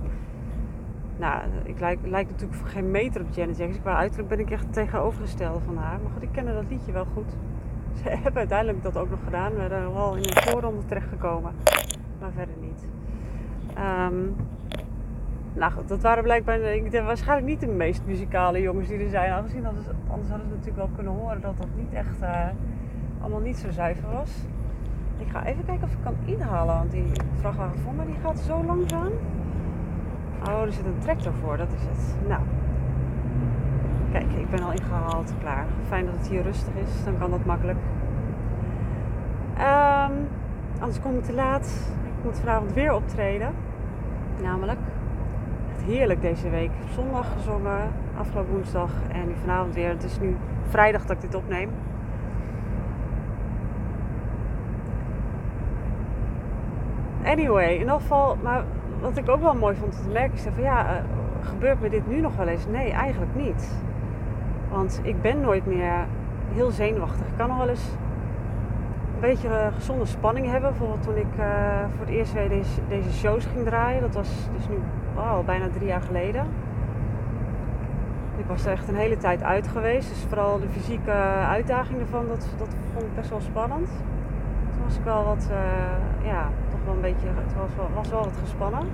Nou, 1.19 1.41
ik 1.63 1.79
lijk, 1.79 1.99
lijk 2.03 2.29
natuurlijk 2.29 2.59
voor 2.59 2.67
geen 2.67 2.91
meter 2.91 3.21
op 3.21 3.27
Janet 3.31 3.57
Jackson. 3.57 3.81
Qua 3.81 3.95
uiterlijk 3.95 4.29
ben 4.29 4.39
ik 4.39 4.51
echt 4.51 4.73
tegenovergestelde 4.73 5.59
van 5.65 5.77
haar. 5.77 5.99
Maar 5.99 6.11
goed, 6.13 6.23
ik 6.23 6.31
kende 6.31 6.53
dat 6.53 6.63
liedje 6.69 6.91
wel 6.91 7.05
goed. 7.13 7.31
Ze 8.03 8.09
hebben 8.09 8.35
uiteindelijk 8.35 8.83
dat 8.83 8.97
ook 8.97 9.09
nog 9.09 9.19
gedaan. 9.23 9.53
We 9.53 9.65
zijn 9.67 9.93
wel 9.93 10.15
in 10.15 10.23
een 10.23 10.43
voorronde 10.43 10.85
terechtgekomen. 10.85 11.53
Maar 12.19 12.31
verder 12.31 12.55
niet. 12.61 12.85
Um, 13.77 14.35
nou 15.53 15.71
goed, 15.71 15.87
dat 15.87 16.01
waren 16.01 16.23
blijkbaar 16.23 16.59
ik 16.59 16.91
denk, 16.91 17.05
waarschijnlijk 17.05 17.47
niet 17.47 17.59
de 17.59 17.67
meest 17.67 18.01
muzikale 18.05 18.61
jongens 18.61 18.87
die 18.87 18.99
er 18.99 19.09
zijn. 19.09 19.31
Aangezien 19.31 19.65
anders, 19.65 19.85
anders 20.09 20.29
hadden 20.29 20.47
ze 20.47 20.53
natuurlijk 20.55 20.77
wel 20.77 20.89
kunnen 20.95 21.13
horen 21.13 21.41
dat 21.41 21.57
dat 21.57 21.67
niet 21.75 21.93
echt 21.93 22.21
uh, 22.21 22.47
allemaal 23.21 23.39
niet 23.39 23.57
zo 23.57 23.71
zuiver 23.71 24.11
was. 24.11 24.31
Ik 25.17 25.27
ga 25.31 25.45
even 25.45 25.65
kijken 25.65 25.83
of 25.83 25.93
ik 25.93 26.03
kan 26.03 26.15
inhalen, 26.25 26.75
want 26.75 26.91
die 26.91 27.11
vrachtwagen 27.39 27.79
voor 27.79 27.93
me 27.93 28.05
die 28.05 28.15
gaat 28.23 28.39
zo 28.39 28.63
langzaam. 28.63 29.11
Oh, 30.47 30.61
er 30.61 30.71
zit 30.73 30.85
een 30.85 30.99
tractor 30.99 31.33
voor, 31.33 31.57
dat 31.57 31.67
is 31.73 31.81
het. 31.81 32.15
Nou, 32.27 32.41
kijk, 34.11 34.31
ik 34.31 34.49
ben 34.49 34.63
al 34.63 34.71
ingehaald, 34.71 35.33
klaar. 35.39 35.65
Fijn 35.87 36.05
dat 36.05 36.13
het 36.17 36.27
hier 36.27 36.41
rustig 36.41 36.73
is, 36.73 37.03
dan 37.03 37.17
kan 37.17 37.31
dat 37.31 37.45
makkelijk. 37.45 37.77
Um, 39.57 40.27
anders 40.79 41.01
kom 41.01 41.17
ik 41.17 41.23
te 41.23 41.33
laat. 41.33 41.91
Ik 42.05 42.23
moet 42.23 42.39
vanavond 42.39 42.73
weer 42.73 42.93
optreden. 42.93 43.51
Namelijk 44.41 44.79
heerlijk 45.85 46.21
deze 46.21 46.49
week. 46.49 46.71
Zondag 46.93 47.33
gezongen, 47.33 47.91
afgelopen 48.17 48.53
woensdag 48.53 48.91
en 49.11 49.27
nu 49.27 49.33
vanavond 49.39 49.75
weer. 49.75 49.89
Het 49.89 50.03
is 50.03 50.19
nu 50.19 50.37
vrijdag 50.67 51.05
dat 51.05 51.15
ik 51.15 51.21
dit 51.21 51.35
opneem. 51.35 51.69
Anyway, 57.23 57.73
in 57.73 57.79
ieder 57.79 57.93
geval, 57.93 58.37
maar 58.43 58.63
wat 59.01 59.17
ik 59.17 59.29
ook 59.29 59.41
wel 59.41 59.55
mooi 59.55 59.75
vond 59.75 60.01
te 60.03 60.09
merken 60.09 60.33
is 60.33 60.41
van 60.53 60.63
ja, 60.63 60.83
uh, 60.83 61.01
gebeurt 61.41 61.81
me 61.81 61.89
dit 61.89 62.07
nu 62.07 62.19
nog 62.19 62.35
wel 62.35 62.47
eens? 62.47 62.67
Nee, 62.67 62.91
eigenlijk 62.91 63.35
niet. 63.35 63.75
Want 64.69 64.99
ik 65.03 65.21
ben 65.21 65.41
nooit 65.41 65.65
meer 65.65 65.93
heel 66.53 66.71
zenuwachtig. 66.71 67.27
Ik 67.27 67.37
kan 67.37 67.47
nog 67.47 67.57
wel 67.57 67.69
eens 67.69 67.89
een 69.13 69.19
beetje 69.19 69.47
uh, 69.47 69.67
gezonde 69.75 70.05
spanning 70.05 70.47
hebben. 70.51 70.69
Bijvoorbeeld 70.69 71.03
toen 71.03 71.15
ik 71.15 71.37
uh, 71.39 71.45
voor 71.97 72.05
het 72.05 72.15
eerst 72.15 72.33
weer 72.33 72.49
deze, 72.49 72.81
deze 72.87 73.11
shows 73.11 73.45
ging 73.45 73.65
draaien. 73.65 74.01
Dat 74.01 74.15
was 74.15 74.49
dus 74.57 74.67
nu 74.67 74.75
al 75.15 75.43
bijna 75.43 75.67
drie 75.69 75.87
jaar 75.87 76.01
geleden. 76.01 76.45
Ik 78.37 78.45
was 78.45 78.65
er 78.65 78.71
echt 78.71 78.87
een 78.87 78.95
hele 78.95 79.17
tijd 79.17 79.43
uit 79.43 79.67
geweest. 79.67 80.09
Dus 80.09 80.25
vooral 80.27 80.59
de 80.59 80.69
fysieke 80.69 81.11
uitdaging 81.47 81.99
ervan, 81.99 82.27
dat, 82.27 82.47
dat 82.57 82.67
vond 82.93 83.05
ik 83.05 83.15
best 83.15 83.29
wel 83.29 83.41
spannend. 83.41 83.89
Toen 84.71 84.83
was 84.83 84.97
ik 84.97 85.03
wel 85.03 85.23
wat, 85.23 85.49
ja, 86.23 86.49
een 86.91 87.01
beetje, 87.01 87.27
het 87.27 87.55
was 87.55 87.75
wel, 87.75 87.89
was 87.93 88.09
wel 88.09 88.23
wat 88.23 88.37
gespannen. 88.41 88.87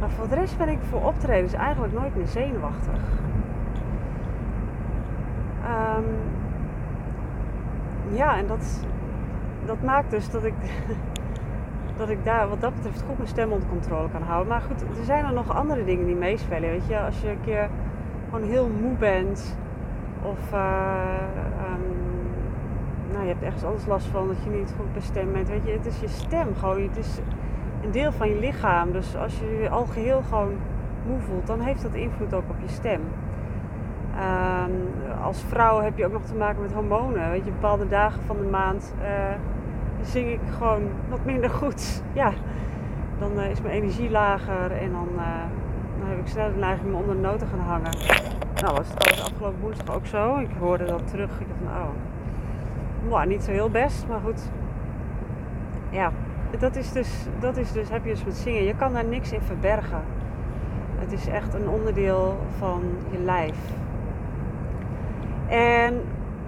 Maar 0.00 0.10
voor 0.10 0.28
de 0.28 0.34
rest 0.34 0.58
ben 0.58 0.68
ik 0.68 0.78
voor 0.90 1.04
optredens 1.04 1.52
eigenlijk 1.52 1.92
nooit 1.92 2.16
meer 2.16 2.26
zenuwachtig. 2.26 3.00
Um, 5.64 6.04
ja, 8.16 8.36
en 8.36 8.46
dat, 8.46 8.84
dat 9.64 9.82
maakt 9.82 10.10
dus 10.10 10.30
dat 10.30 10.44
ik 10.44 10.54
dat 11.98 12.08
ik 12.08 12.24
daar 12.24 12.48
wat 12.48 12.60
dat 12.60 12.74
betreft 12.74 13.02
goed 13.02 13.16
mijn 13.16 13.28
stem 13.28 13.52
onder 13.52 13.68
controle 13.68 14.10
kan 14.10 14.22
houden. 14.22 14.48
Maar 14.48 14.60
goed, 14.60 14.80
er 14.80 15.04
zijn 15.04 15.24
er 15.24 15.32
nog 15.32 15.54
andere 15.54 15.84
dingen 15.84 16.06
die 16.06 16.16
meespelen. 16.16 16.70
Weet 16.70 16.86
je, 16.86 17.00
als 17.00 17.20
je 17.20 17.30
een 17.30 17.40
keer 17.44 17.68
gewoon 18.30 18.48
heel 18.48 18.70
moe 18.80 18.94
bent 18.96 19.56
of 20.22 20.52
uh, 20.52 20.58
nou, 23.12 23.22
je 23.22 23.28
hebt 23.28 23.42
ergens 23.42 23.64
anders 23.64 23.86
last 23.86 24.06
van 24.06 24.28
dat 24.28 24.36
je 24.44 24.50
niet 24.50 24.74
goed 24.76 25.12
bij 25.12 25.26
bent. 25.32 25.48
Weet 25.48 25.64
je, 25.64 25.72
het 25.72 25.86
is 25.86 26.00
je 26.00 26.08
stem 26.08 26.54
gewoon. 26.56 26.82
Het 26.82 26.96
is 26.96 27.18
een 27.84 27.90
deel 27.90 28.12
van 28.12 28.28
je 28.28 28.38
lichaam. 28.38 28.92
Dus 28.92 29.16
als 29.16 29.38
je 29.38 29.58
je 29.62 29.68
al 29.68 29.84
geheel 29.84 30.22
gewoon 30.28 30.56
moe 31.06 31.20
voelt, 31.20 31.46
dan 31.46 31.60
heeft 31.60 31.82
dat 31.82 31.94
invloed 31.94 32.34
ook 32.34 32.48
op 32.48 32.60
je 32.60 32.68
stem. 32.68 33.00
Um, 34.18 34.88
als 35.22 35.42
vrouw 35.48 35.80
heb 35.80 35.98
je 35.98 36.06
ook 36.06 36.12
nog 36.12 36.24
te 36.24 36.34
maken 36.34 36.62
met 36.62 36.72
hormonen. 36.72 37.30
Weet 37.30 37.44
je, 37.44 37.50
bepaalde 37.50 37.88
dagen 37.88 38.22
van 38.22 38.36
de 38.36 38.48
maand. 38.48 38.94
Uh, 39.00 39.06
zing 40.02 40.28
ik 40.28 40.40
gewoon 40.56 40.82
wat 41.08 41.24
minder 41.24 41.50
goed. 41.50 42.02
Ja, 42.12 42.32
dan 43.18 43.32
uh, 43.38 43.50
is 43.50 43.60
mijn 43.60 43.74
energie 43.74 44.10
lager 44.10 44.72
en 44.72 44.92
dan, 44.92 45.08
uh, 45.16 45.24
dan 45.98 46.08
heb 46.08 46.18
ik 46.18 46.26
sneller 46.26 46.52
de 46.52 46.58
neiging 46.58 46.88
om 46.88 47.00
onder 47.00 47.14
de 47.14 47.20
noten 47.20 47.46
gaan 47.46 47.60
hangen. 47.60 47.96
Nou, 48.60 48.76
was 48.76 48.88
het 48.88 49.20
afgelopen 49.20 49.60
woensdag 49.60 49.94
ook 49.94 50.06
zo. 50.06 50.36
Ik 50.36 50.50
hoorde 50.58 50.84
dat 50.84 51.10
terug. 51.10 51.40
Ik 51.40 51.46
dacht 51.48 51.60
van, 51.64 51.82
oh, 51.82 51.88
nou, 53.08 53.26
niet 53.26 53.42
zo 53.42 53.50
heel 53.50 53.70
best, 53.70 54.06
maar 54.08 54.20
goed. 54.24 54.50
Ja, 55.90 56.12
dat 56.58 56.76
is, 56.76 56.92
dus, 56.92 57.26
dat 57.40 57.56
is 57.56 57.72
dus, 57.72 57.90
heb 57.90 58.04
je 58.04 58.10
dus 58.10 58.24
met 58.24 58.36
zingen. 58.36 58.64
Je 58.64 58.76
kan 58.76 58.92
daar 58.92 59.04
niks 59.04 59.32
in 59.32 59.40
verbergen. 59.40 60.02
Het 60.98 61.12
is 61.12 61.26
echt 61.26 61.54
een 61.54 61.68
onderdeel 61.68 62.38
van 62.58 62.82
je 63.10 63.18
lijf. 63.18 63.56
En 65.48 66.02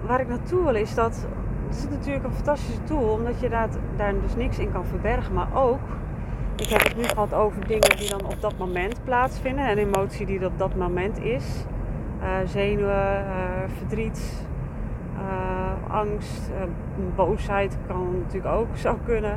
waar 0.05 0.19
ik 0.19 0.27
naartoe 0.27 0.63
wil 0.63 0.75
is 0.75 0.93
dat 0.95 1.27
het 1.71 1.79
is 1.79 1.89
natuurlijk 1.89 2.25
een 2.25 2.33
fantastische 2.33 2.83
tool, 2.83 3.13
omdat 3.13 3.39
je 3.39 3.49
daar, 3.49 3.67
daar 3.95 4.13
dus 4.21 4.35
niks 4.35 4.59
in 4.59 4.71
kan 4.71 4.85
verbergen. 4.85 5.33
Maar 5.33 5.47
ook, 5.53 5.79
ik 6.55 6.67
heb 6.67 6.83
het 6.83 6.95
nu 6.95 7.03
gehad 7.03 7.33
over 7.33 7.67
dingen 7.67 7.97
die 7.97 8.09
dan 8.09 8.25
op 8.25 8.41
dat 8.41 8.57
moment 8.57 9.03
plaatsvinden. 9.03 9.67
En 9.67 9.77
emotie 9.77 10.25
die 10.25 10.39
er 10.39 10.45
op 10.45 10.57
dat 10.57 10.75
moment 10.75 11.19
is. 11.19 11.65
Uh, 12.21 12.27
zenuwen, 12.45 13.23
uh, 13.25 13.33
verdriet, 13.77 14.45
uh, 15.15 15.60
angst, 15.91 16.51
boosheid 17.15 17.77
kan 17.87 18.15
natuurlijk 18.19 18.53
ook, 18.53 18.67
zou 18.73 18.97
kunnen. 19.05 19.33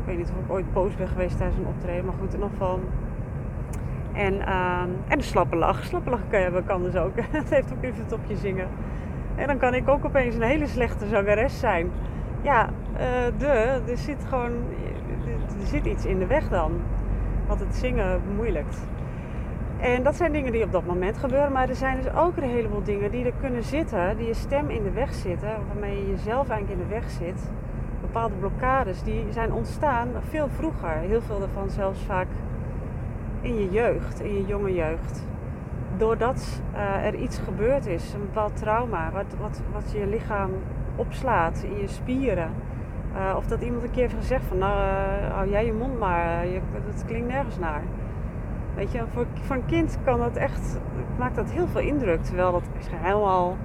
Ik 0.00 0.06
weet 0.06 0.16
niet 0.16 0.30
of 0.30 0.44
ik 0.44 0.52
ooit 0.52 0.72
boos 0.72 0.96
ben 0.96 1.08
geweest 1.08 1.36
tijdens 1.36 1.58
een 1.58 1.66
optreden, 1.66 2.04
maar 2.04 2.14
goed, 2.18 2.34
in 2.34 2.34
ieder 2.34 2.50
geval. 2.50 2.80
En, 4.12 4.34
uh, 4.34 4.80
en 4.80 5.18
een 5.18 5.22
slappe 5.22 5.56
lach. 5.56 5.84
Slappe 5.84 6.10
lach 6.10 6.20
kan, 6.28 6.40
je, 6.40 6.62
kan 6.66 6.82
dus 6.82 6.96
ook. 6.96 7.12
Het 7.30 7.50
heeft 7.50 7.72
ook 7.72 7.82
invloed 7.82 8.12
op 8.12 8.20
je 8.26 8.36
zingen. 8.36 8.68
En 9.34 9.46
dan 9.46 9.58
kan 9.58 9.74
ik 9.74 9.88
ook 9.88 10.04
opeens 10.04 10.34
een 10.34 10.42
hele 10.42 10.66
slechte 10.66 11.06
zangeres 11.06 11.58
zijn. 11.58 11.90
Ja, 12.42 12.68
uh, 12.92 13.00
de, 13.38 13.80
er 13.88 13.96
zit 13.98 14.24
gewoon 14.28 14.52
er 15.60 15.66
zit 15.66 15.86
iets 15.86 16.04
in 16.04 16.18
de 16.18 16.26
weg 16.26 16.48
dan. 16.48 16.72
Wat 17.46 17.60
het 17.60 17.74
zingen 17.74 18.20
bemoeilijkt. 18.28 18.86
En 19.80 20.02
dat 20.02 20.16
zijn 20.16 20.32
dingen 20.32 20.52
die 20.52 20.64
op 20.64 20.72
dat 20.72 20.86
moment 20.86 21.18
gebeuren. 21.18 21.52
Maar 21.52 21.68
er 21.68 21.74
zijn 21.74 21.96
dus 21.96 22.12
ook 22.12 22.36
een 22.36 22.48
heleboel 22.48 22.82
dingen 22.82 23.10
die 23.10 23.24
er 23.24 23.32
kunnen 23.40 23.62
zitten. 23.62 24.16
Die 24.16 24.26
je 24.26 24.34
stem 24.34 24.70
in 24.70 24.82
de 24.82 24.90
weg 24.90 25.14
zitten. 25.14 25.50
Waarmee 25.66 25.96
je 25.96 26.10
jezelf 26.10 26.48
eigenlijk 26.48 26.80
in 26.80 26.88
de 26.88 26.94
weg 26.94 27.10
zit. 27.10 27.50
Bepaalde 28.00 28.34
blokkades 28.34 29.02
die 29.02 29.24
zijn 29.30 29.52
ontstaan 29.52 30.08
veel 30.28 30.48
vroeger. 30.48 30.90
Heel 30.90 31.22
veel 31.22 31.38
daarvan 31.38 31.70
zelfs 31.70 32.00
vaak 32.00 32.28
in 33.40 33.54
je 33.54 33.70
jeugd. 33.70 34.20
In 34.20 34.34
je 34.34 34.46
jonge 34.46 34.74
jeugd 34.74 35.26
doordat 35.96 36.62
uh, 36.74 37.06
er 37.06 37.14
iets 37.14 37.38
gebeurd 37.38 37.86
is, 37.86 38.12
een 38.12 38.20
bepaald 38.20 38.56
trauma, 38.56 39.10
wat, 39.10 39.34
wat, 39.40 39.60
wat 39.72 39.92
je 39.92 40.06
lichaam 40.06 40.50
opslaat 40.96 41.62
in 41.62 41.80
je 41.80 41.88
spieren. 41.88 42.50
Uh, 43.16 43.34
of 43.36 43.46
dat 43.46 43.62
iemand 43.62 43.82
een 43.82 43.90
keer 43.90 44.02
heeft 44.02 44.14
gezegd 44.14 44.44
van, 44.44 44.58
nou, 44.58 44.78
uh, 44.78 45.34
hou 45.34 45.50
jij 45.50 45.66
je 45.66 45.72
mond 45.72 45.98
maar, 45.98 46.46
je, 46.46 46.60
dat 46.92 47.04
klinkt 47.04 47.28
nergens 47.28 47.58
naar. 47.58 47.82
Weet 48.76 48.92
je, 48.92 49.02
voor, 49.12 49.26
voor 49.40 49.56
een 49.56 49.66
kind 49.66 49.98
kan 50.04 50.18
dat 50.18 50.36
echt, 50.36 50.78
maakt 51.18 51.36
dat 51.36 51.50
heel 51.50 51.66
veel 51.66 51.80
indruk. 51.80 52.22
Terwijl 52.22 52.52
dat 52.52 52.62
helemaal, 52.90 53.56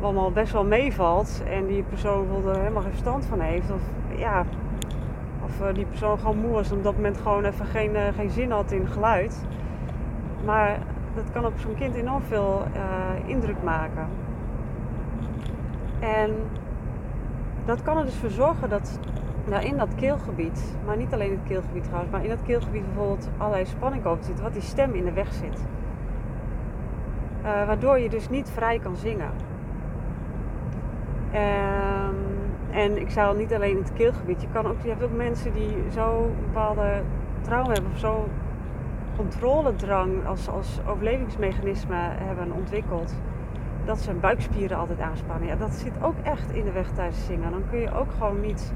allemaal 0.00 0.32
best 0.32 0.52
wel 0.52 0.64
meevalt. 0.64 1.42
En 1.50 1.66
die 1.66 1.82
persoon 1.82 2.26
er 2.46 2.58
helemaal 2.58 2.82
geen 2.82 2.90
verstand 2.90 3.26
van 3.26 3.40
heeft. 3.40 3.70
Of 3.70 3.80
ja, 4.16 4.44
of 5.44 5.72
die 5.72 5.84
persoon 5.84 6.18
gewoon 6.18 6.38
moe 6.38 6.62
en 6.62 6.72
op 6.72 6.82
dat 6.82 6.96
moment 6.96 7.18
gewoon 7.18 7.44
even 7.44 7.66
geen, 7.66 7.96
geen 8.14 8.30
zin 8.30 8.50
had 8.50 8.72
in 8.72 8.86
geluid. 8.86 9.44
Maar 10.44 10.78
dat 11.14 11.30
kan 11.32 11.46
op 11.46 11.58
zo'n 11.58 11.74
kind 11.74 11.94
enorm 11.94 12.22
veel 12.22 12.62
indruk 13.26 13.62
maken. 13.62 14.06
En 16.00 16.30
dat 17.64 17.82
kan 17.82 17.98
er 17.98 18.04
dus 18.04 18.16
voor 18.16 18.30
zorgen 18.30 18.68
dat 18.68 18.98
nou, 19.48 19.64
in 19.64 19.76
dat 19.76 19.94
keelgebied, 19.94 20.76
maar 20.86 20.96
niet 20.96 21.12
alleen 21.12 21.30
het 21.30 21.48
keelgebied 21.48 21.84
trouwens, 21.84 22.12
maar 22.12 22.22
in 22.22 22.28
dat 22.28 22.42
keelgebied 22.42 22.84
bijvoorbeeld 22.84 23.28
allerlei 23.36 23.66
spanning 23.66 24.04
over 24.04 24.24
zit, 24.24 24.40
wat 24.40 24.52
die 24.52 24.62
stem 24.62 24.94
in 24.94 25.04
de 25.04 25.12
weg 25.12 25.32
zit. 25.32 25.64
Uh, 27.44 27.66
waardoor 27.66 27.98
je 27.98 28.08
dus 28.08 28.28
niet 28.28 28.50
vrij 28.50 28.78
kan 28.78 28.96
zingen. 28.96 29.30
Um, 31.34 32.16
en 32.70 33.00
ik 33.00 33.10
zou 33.10 33.36
niet 33.36 33.54
alleen 33.54 33.70
in 33.76 33.82
het 33.82 33.92
keelgebied, 33.92 34.42
je, 34.42 34.48
kan 34.52 34.66
ook, 34.66 34.80
je 34.82 34.88
hebt 34.88 35.02
ook 35.02 35.16
mensen 35.16 35.52
die 35.52 35.76
zo 35.92 36.30
bepaalde 36.40 37.02
trauma 37.40 37.72
hebben 37.72 37.90
of 37.92 37.98
zo'n 37.98 38.24
controledrang 39.16 40.26
als, 40.26 40.48
als 40.48 40.80
overlevingsmechanisme 40.86 41.96
hebben 41.96 42.52
ontwikkeld. 42.52 43.14
Dat 43.84 43.98
ze 43.98 44.10
hun 44.10 44.20
buikspieren 44.20 44.78
altijd 44.78 45.00
aanspannen. 45.00 45.48
Ja, 45.48 45.56
dat 45.56 45.72
zit 45.72 45.92
ook 46.02 46.14
echt 46.22 46.50
in 46.52 46.64
de 46.64 46.72
weg 46.72 46.90
tijdens 46.90 47.26
zingen. 47.26 47.50
Dan 47.50 47.62
kun 47.70 47.78
je 47.78 47.94
ook 47.94 48.12
gewoon 48.18 48.40
niet, 48.40 48.72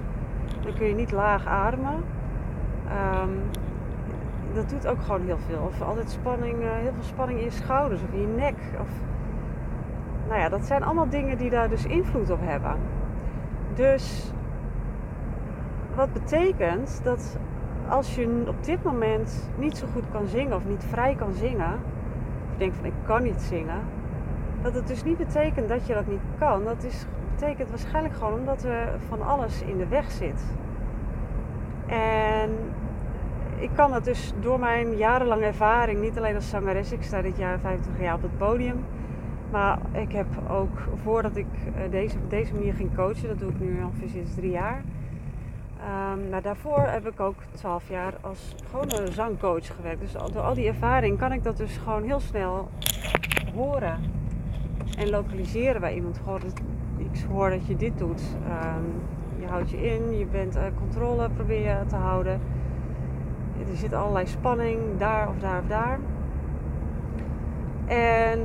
dan 0.60 0.74
kun 0.74 0.86
je 0.86 0.94
niet 0.94 1.12
laag 1.12 1.46
ademen. 1.46 2.04
Ehm, 2.88 3.30
dat 4.54 4.68
doet 4.68 4.86
ook 4.86 5.02
gewoon 5.02 5.24
heel 5.24 5.38
veel. 5.38 5.62
Of 5.66 5.82
altijd 5.82 6.10
spanning, 6.10 6.62
uh, 6.62 6.70
heel 6.70 6.92
veel 6.92 7.02
spanning 7.02 7.38
in 7.38 7.44
je 7.44 7.50
schouders 7.50 8.02
of 8.02 8.12
in 8.12 8.20
je 8.20 8.26
nek. 8.26 8.56
Of, 8.80 8.88
nou 10.28 10.40
ja, 10.40 10.48
dat 10.48 10.64
zijn 10.64 10.82
allemaal 10.82 11.08
dingen 11.08 11.38
die 11.38 11.50
daar 11.50 11.68
dus 11.68 11.84
invloed 11.84 12.30
op 12.30 12.40
hebben. 12.42 12.76
Dus 13.74 14.32
wat 15.94 16.12
betekent 16.12 17.00
dat 17.04 17.38
als 17.88 18.14
je 18.14 18.44
op 18.46 18.64
dit 18.64 18.82
moment 18.82 19.50
niet 19.58 19.76
zo 19.76 19.86
goed 19.92 20.04
kan 20.12 20.26
zingen 20.26 20.56
of 20.56 20.66
niet 20.66 20.84
vrij 20.84 21.14
kan 21.14 21.32
zingen, 21.32 21.72
of 22.50 22.56
denkt 22.56 22.76
van 22.76 22.84
ik 22.84 22.92
kan 23.02 23.22
niet 23.22 23.40
zingen, 23.40 23.80
dat 24.62 24.74
het 24.74 24.86
dus 24.86 25.04
niet 25.04 25.16
betekent 25.16 25.68
dat 25.68 25.86
je 25.86 25.94
dat 25.94 26.06
niet 26.06 26.22
kan. 26.38 26.64
Dat 26.64 26.84
is, 26.84 27.06
betekent 27.42 27.70
waarschijnlijk 27.70 28.14
gewoon 28.14 28.38
omdat 28.38 28.64
er 28.64 28.88
van 29.08 29.22
alles 29.22 29.62
in 29.62 29.78
de 29.78 29.88
weg 29.88 30.10
zit. 30.10 30.42
En 31.86 32.50
ik 33.58 33.70
kan 33.74 33.90
dat 33.90 34.04
dus 34.04 34.32
door 34.40 34.58
mijn 34.58 34.96
jarenlange 34.96 35.44
ervaring, 35.44 36.00
niet 36.00 36.18
alleen 36.18 36.34
als 36.34 36.48
zangeres, 36.48 36.92
ik 36.92 37.02
sta 37.02 37.22
dit 37.22 37.36
jaar 37.36 37.58
25 37.58 38.02
jaar 38.02 38.14
op 38.14 38.22
het 38.22 38.38
podium. 38.38 38.84
Maar 39.50 39.78
ik 39.92 40.12
heb 40.12 40.26
ook, 40.50 40.78
voordat 41.02 41.36
ik 41.36 41.46
eh, 41.74 41.90
deze, 41.90 42.16
op 42.18 42.30
deze 42.30 42.52
manier 42.52 42.74
ging 42.74 42.94
coachen, 42.94 43.28
dat 43.28 43.38
doe 43.38 43.50
ik 43.50 43.60
nu 43.60 43.82
ongeveer 43.82 44.08
sinds 44.08 44.34
drie 44.34 44.50
jaar. 44.50 44.82
Um, 46.12 46.42
daarvoor 46.42 46.80
heb 46.80 47.06
ik 47.06 47.20
ook 47.20 47.36
12 47.54 47.88
jaar 47.88 48.14
als 48.20 48.54
gewone 48.70 49.12
zangcoach 49.12 49.66
gewerkt. 49.66 50.00
Dus 50.00 50.12
door 50.12 50.42
al 50.42 50.54
die 50.54 50.66
ervaring 50.66 51.18
kan 51.18 51.32
ik 51.32 51.42
dat 51.42 51.56
dus 51.56 51.76
gewoon 51.76 52.02
heel 52.02 52.20
snel 52.20 52.70
horen 53.54 54.00
en 54.98 55.10
lokaliseren 55.10 55.80
bij 55.80 55.94
iemand. 55.94 56.18
Gewoon, 56.24 56.40
ik 57.12 57.24
hoor 57.30 57.50
dat 57.50 57.66
je 57.66 57.76
dit 57.76 57.98
doet. 57.98 58.22
Um, 58.48 59.02
je 59.40 59.46
houdt 59.46 59.70
je 59.70 59.76
in, 59.76 60.18
je 60.18 60.26
bent 60.26 60.56
uh, 60.56 60.62
controle 60.78 61.30
probeer 61.30 61.60
je 61.60 61.86
te 61.86 61.96
houden. 61.96 62.40
Er 63.70 63.76
zit 63.76 63.92
allerlei 63.92 64.26
spanning 64.26 64.80
daar 64.98 65.28
of 65.28 65.38
daar 65.38 65.60
of 65.60 65.66
daar. 65.66 65.98
En 67.86 68.40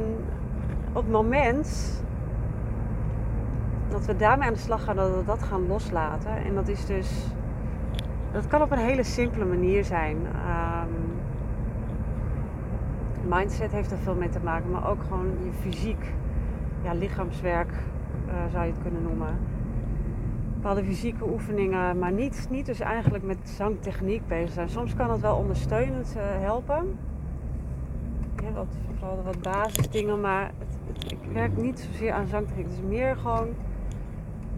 op 0.89 1.03
het 1.03 1.12
moment 1.12 2.01
dat 3.89 4.05
we 4.05 4.15
daarmee 4.15 4.47
aan 4.47 4.53
de 4.53 4.59
slag 4.59 4.83
gaan, 4.83 4.95
dat 4.95 5.15
we 5.15 5.24
dat 5.25 5.43
gaan 5.43 5.67
loslaten. 5.67 6.38
En 6.45 6.55
dat 6.55 6.67
is 6.67 6.86
dus, 6.86 7.27
dat 8.31 8.47
kan 8.47 8.62
op 8.62 8.71
een 8.71 8.77
hele 8.77 9.03
simpele 9.03 9.45
manier 9.45 9.83
zijn. 9.83 10.17
Um, 10.17 11.15
mindset 13.29 13.71
heeft 13.71 13.91
er 13.91 13.97
veel 13.97 14.15
mee 14.15 14.29
te 14.29 14.39
maken, 14.43 14.71
maar 14.71 14.89
ook 14.89 15.01
gewoon 15.07 15.25
je 15.43 15.51
fysiek, 15.51 16.13
ja, 16.81 16.93
lichaamswerk 16.93 17.74
uh, 18.27 18.34
zou 18.51 18.65
je 18.65 18.72
het 18.72 18.81
kunnen 18.81 19.01
noemen. 19.01 19.38
Bepaalde 20.53 20.84
fysieke 20.84 21.29
oefeningen, 21.29 22.00
maar 22.00 22.12
niet, 22.12 22.48
niet 22.50 22.65
dus 22.65 22.79
eigenlijk 22.79 23.24
met 23.24 23.38
zangtechniek 23.43 24.27
bezig 24.27 24.51
zijn. 24.51 24.69
Soms 24.69 24.93
kan 24.96 25.12
het 25.12 25.22
wel 25.22 25.36
ondersteunend 25.36 26.13
uh, 26.17 26.24
helpen. 26.24 26.98
Ja, 28.43 28.51
wat, 28.51 28.67
vooral 28.98 29.24
wat 29.24 29.41
basisdingen, 29.41 30.22
maar 30.22 30.51
het, 30.57 30.77
het, 30.88 31.12
ik 31.12 31.31
werk 31.34 31.57
niet 31.57 31.79
zozeer 31.91 32.12
aan 32.12 32.27
zangtechniek. 32.27 32.65
Het 32.65 32.74
is 32.74 32.89
meer 32.89 33.17
gewoon 33.17 33.48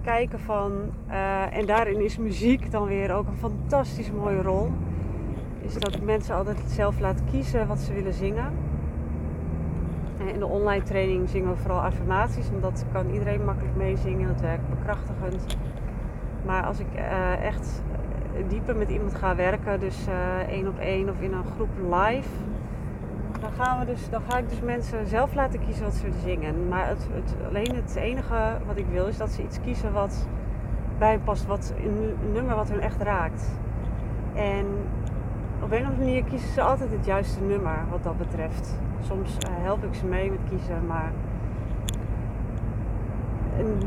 kijken 0.04 0.40
van, 0.40 0.72
uh, 1.10 1.58
en 1.58 1.66
daarin 1.66 2.04
is 2.04 2.18
muziek 2.18 2.72
dan 2.72 2.88
weer 2.88 3.14
ook 3.14 3.28
een 3.28 3.38
fantastisch 3.38 4.12
mooie 4.12 4.42
rol. 4.42 4.72
Is 5.62 5.74
dat 5.74 6.02
mensen 6.02 6.36
altijd 6.36 6.58
zelf 6.68 7.00
laten 7.00 7.26
kiezen 7.32 7.68
wat 7.68 7.80
ze 7.80 7.94
willen 7.94 8.14
zingen. 8.14 8.69
En 10.30 10.36
in 10.36 10.40
de 10.40 10.46
online 10.46 10.84
training 10.84 11.30
zingen 11.30 11.50
we 11.50 11.56
vooral 11.56 11.82
affirmaties, 11.82 12.50
omdat 12.54 12.86
kan 12.92 13.10
iedereen 13.10 13.46
makkelijk 13.46 13.76
meezingen. 13.76 14.28
Dat 14.28 14.42
werkt 14.42 14.70
bekrachtigend. 14.70 15.58
Maar 16.46 16.66
als 16.66 16.80
ik 16.80 16.88
uh, 16.96 17.46
echt 17.46 17.82
dieper 18.48 18.76
met 18.76 18.90
iemand 18.90 19.16
ga 19.16 19.36
werken, 19.36 19.80
dus 19.80 20.06
één 20.50 20.68
op 20.68 20.80
één 20.80 21.10
of 21.10 21.22
in 21.22 21.34
een 21.34 21.44
groep 21.56 21.70
live, 21.78 22.30
dan, 23.40 23.52
gaan 23.52 23.80
we 23.80 23.86
dus, 23.86 24.10
dan 24.10 24.22
ga 24.28 24.38
ik 24.38 24.50
dus 24.50 24.62
mensen 24.62 25.08
zelf 25.08 25.34
laten 25.34 25.60
kiezen 25.60 25.84
wat 25.84 25.94
ze 25.94 26.04
willen 26.04 26.20
zingen. 26.20 26.68
Maar 26.68 26.88
het, 26.88 27.08
het, 27.12 27.36
alleen 27.48 27.76
het 27.76 27.96
enige 27.96 28.58
wat 28.68 28.78
ik 28.78 28.86
wil 28.92 29.08
is 29.08 29.18
dat 29.18 29.32
ze 29.32 29.44
iets 29.44 29.62
kiezen 29.62 29.94
wat 29.94 30.28
bij 30.98 31.20
past. 31.20 31.46
Wat, 31.46 31.74
een, 31.84 32.16
nummer 32.34 32.56
wat 32.56 32.70
hun 32.70 32.82
echt 32.82 33.02
raakt. 33.02 33.60
En 34.34 34.66
op 35.62 35.72
een 35.72 35.82
of 35.82 35.86
andere 35.86 36.04
manier 36.04 36.24
kiezen 36.24 36.50
ze 36.50 36.62
altijd 36.62 36.92
het 36.92 37.06
juiste 37.06 37.42
nummer 37.42 37.78
wat 37.90 38.04
dat 38.04 38.18
betreft. 38.18 38.80
Soms 39.02 39.38
uh, 39.50 39.64
help 39.64 39.84
ik 39.84 39.94
ze 39.94 40.06
mee 40.06 40.32
met 40.32 40.40
kiezen, 40.50 40.86
maar 40.88 41.12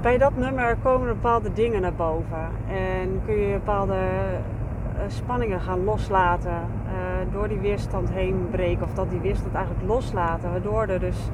bij 0.01 0.19
dat 0.19 0.37
nummer 0.37 0.77
komen 0.83 1.09
er 1.09 1.15
bepaalde 1.15 1.53
dingen 1.53 1.81
naar 1.81 1.95
boven. 1.95 2.49
En 2.69 3.21
kun 3.25 3.35
je 3.35 3.53
bepaalde 3.53 3.95
uh, 3.95 5.01
spanningen 5.07 5.61
gaan 5.61 5.85
loslaten. 5.85 6.51
Uh, 6.51 7.33
door 7.33 7.49
die 7.49 7.59
weerstand 7.59 8.11
heen 8.11 8.49
breken. 8.51 8.85
Of 8.85 8.95
dat 8.95 9.11
die 9.11 9.21
weerstand 9.21 9.55
eigenlijk 9.55 9.87
loslaten. 9.87 10.51
Waardoor 10.51 10.87
er 10.87 11.01
dus 11.01 11.31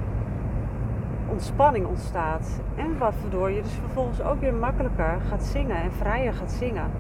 ontspanning 1.31 1.87
ontstaat. 1.87 2.61
En 2.75 2.99
waardoor 2.99 3.51
je 3.51 3.63
dus 3.63 3.73
vervolgens 3.73 4.23
ook 4.23 4.41
weer 4.41 4.55
makkelijker 4.55 5.19
gaat 5.29 5.45
zingen. 5.45 5.77
En 5.77 5.93
vrijer 5.93 6.35
gaat 6.35 6.53
zingen. 6.53 6.91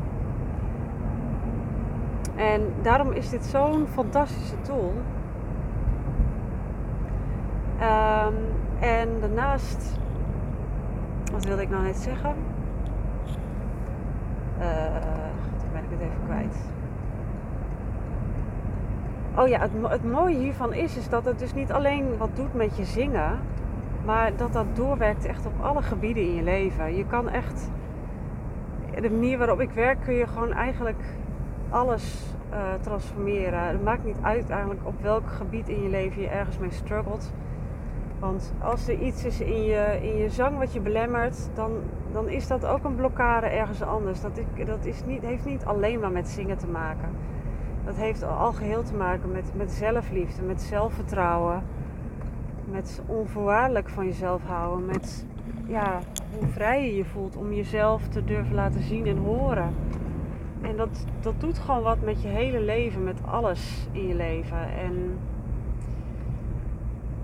En 2.36 2.72
daarom 2.82 3.12
is 3.12 3.30
dit 3.30 3.44
zo'n 3.44 3.86
fantastische 3.92 4.60
tool. 4.60 4.92
Um, 7.80 8.34
en 8.80 9.08
daarnaast, 9.20 9.98
wat 11.32 11.44
wilde 11.44 11.62
ik 11.62 11.70
nou 11.70 11.82
net 11.82 11.96
zeggen? 11.96 12.34
Uh, 14.58 14.64
ben 15.72 15.82
ik 15.82 15.90
het 15.90 16.00
even 16.00 16.24
kwijt. 16.24 16.56
Oh 19.36 19.48
ja, 19.48 19.60
het, 19.60 19.70
het 19.82 20.04
mooie 20.04 20.36
hiervan 20.36 20.72
is, 20.72 20.96
is 20.96 21.08
dat 21.08 21.24
het 21.24 21.38
dus 21.38 21.54
niet 21.54 21.72
alleen 21.72 22.16
wat 22.16 22.36
doet 22.36 22.54
met 22.54 22.76
je 22.76 22.84
zingen, 22.84 23.38
maar 24.04 24.36
dat 24.36 24.52
dat 24.52 24.66
doorwerkt 24.72 25.24
echt 25.24 25.46
op 25.46 25.60
alle 25.60 25.82
gebieden 25.82 26.22
in 26.22 26.34
je 26.34 26.42
leven. 26.42 26.96
Je 26.96 27.06
kan 27.06 27.28
echt, 27.28 27.70
de 29.00 29.10
manier 29.10 29.38
waarop 29.38 29.60
ik 29.60 29.70
werk, 29.70 30.00
kun 30.04 30.14
je 30.14 30.26
gewoon 30.26 30.52
eigenlijk 30.52 31.02
alles 31.70 32.34
uh, 32.52 32.58
transformeren. 32.80 33.62
Het 33.62 33.84
maakt 33.84 34.04
niet 34.04 34.18
uit 34.22 34.50
eigenlijk 34.50 34.80
op 34.86 35.02
welk 35.02 35.28
gebied 35.28 35.68
in 35.68 35.82
je 35.82 35.88
leven 35.88 36.22
je 36.22 36.28
ergens 36.28 36.58
mee 36.58 36.70
struggelt. 36.70 37.32
Want 38.18 38.52
als 38.62 38.88
er 38.88 38.98
iets 38.98 39.24
is 39.24 39.40
in 39.40 39.62
je, 39.62 39.98
in 40.02 40.16
je 40.16 40.30
zang 40.30 40.58
wat 40.58 40.72
je 40.72 40.80
belemmert, 40.80 41.48
dan, 41.54 41.70
dan 42.12 42.28
is 42.28 42.46
dat 42.46 42.66
ook 42.66 42.84
een 42.84 42.96
blokkade 42.96 43.46
ergens 43.46 43.82
anders. 43.82 44.20
Dat, 44.20 44.38
is, 44.38 44.66
dat 44.66 44.84
is 44.84 45.04
niet, 45.04 45.22
heeft 45.22 45.44
niet 45.44 45.64
alleen 45.64 46.00
maar 46.00 46.10
met 46.10 46.28
zingen 46.28 46.58
te 46.58 46.66
maken. 46.66 47.08
Dat 47.84 47.96
heeft 47.96 48.22
al 48.22 48.52
geheel 48.52 48.82
te 48.82 48.94
maken 48.94 49.32
met, 49.32 49.52
met 49.54 49.70
zelfliefde, 49.70 50.42
met 50.42 50.62
zelfvertrouwen. 50.62 51.62
Met 52.64 53.02
onvoorwaardelijk 53.06 53.88
van 53.88 54.04
jezelf 54.04 54.42
houden. 54.46 54.86
Met 54.86 55.26
ja, 55.66 56.00
hoe 56.38 56.48
vrij 56.48 56.84
je 56.84 56.96
je 56.96 57.04
voelt 57.04 57.36
om 57.36 57.52
jezelf 57.52 58.08
te 58.08 58.24
durven 58.24 58.54
laten 58.54 58.82
zien 58.82 59.06
en 59.06 59.16
horen. 59.16 59.74
En 60.60 60.76
dat, 60.76 61.04
dat 61.20 61.40
doet 61.40 61.58
gewoon 61.58 61.82
wat 61.82 62.00
met 62.00 62.22
je 62.22 62.28
hele 62.28 62.60
leven, 62.60 63.04
met 63.04 63.20
alles 63.24 63.88
in 63.92 64.06
je 64.06 64.14
leven. 64.14 64.72
En 64.72 65.18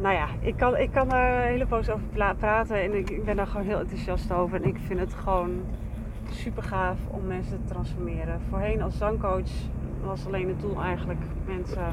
nou 0.05 0.17
ja, 0.17 0.29
ik 0.40 0.57
kan, 0.57 0.77
ik 0.77 0.90
kan 0.90 1.12
er 1.12 1.37
een 1.37 1.49
hele 1.49 1.67
over 1.71 2.35
praten 2.38 2.83
en 2.83 2.95
ik, 2.95 3.11
ik 3.11 3.25
ben 3.25 3.37
daar 3.37 3.47
gewoon 3.47 3.67
heel 3.67 3.79
enthousiast 3.79 4.33
over. 4.33 4.62
En 4.62 4.69
ik 4.69 4.77
vind 4.79 5.01
het 5.01 5.14
gewoon 5.14 5.62
super 6.31 6.62
gaaf 6.62 6.99
om 7.07 7.27
mensen 7.27 7.59
te 7.64 7.73
transformeren. 7.73 8.40
Voorheen 8.49 8.83
als 8.83 8.99
zangcoach 8.99 9.51
was 10.05 10.27
alleen 10.27 10.49
het 10.49 10.61
doel 10.61 10.83
eigenlijk 10.83 11.21
mensen 11.47 11.93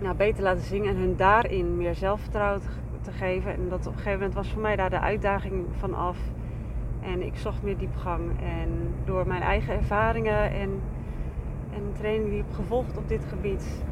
nou, 0.00 0.16
beter 0.16 0.42
laten 0.42 0.62
zingen 0.62 0.88
en 0.88 1.00
hun 1.00 1.16
daarin 1.16 1.76
meer 1.76 1.94
zelfvertrouwen 1.94 2.62
te, 3.02 3.10
geven. 3.10 3.52
En 3.52 3.68
dat 3.68 3.86
op 3.86 3.92
een 3.92 3.98
gegeven 3.98 4.18
moment 4.18 4.34
was 4.34 4.50
voor 4.52 4.62
mij 4.62 4.76
daar 4.76 4.90
de 4.90 5.00
uitdaging 5.00 5.66
van 5.78 5.94
af. 5.94 6.18
En 7.00 7.22
ik 7.22 7.36
zocht 7.36 7.62
meer 7.62 7.78
diepgang. 7.78 8.40
En 8.40 8.94
door 9.04 9.26
mijn 9.26 9.42
eigen 9.42 9.74
ervaringen 9.74 10.50
en, 10.50 10.80
en 11.72 11.92
training 11.92 12.30
die 12.30 12.38
ik 12.38 12.44
heb 12.46 12.56
gevolgd 12.56 12.96
op 12.96 13.08
dit 13.08 13.24
gebied, 13.24 13.84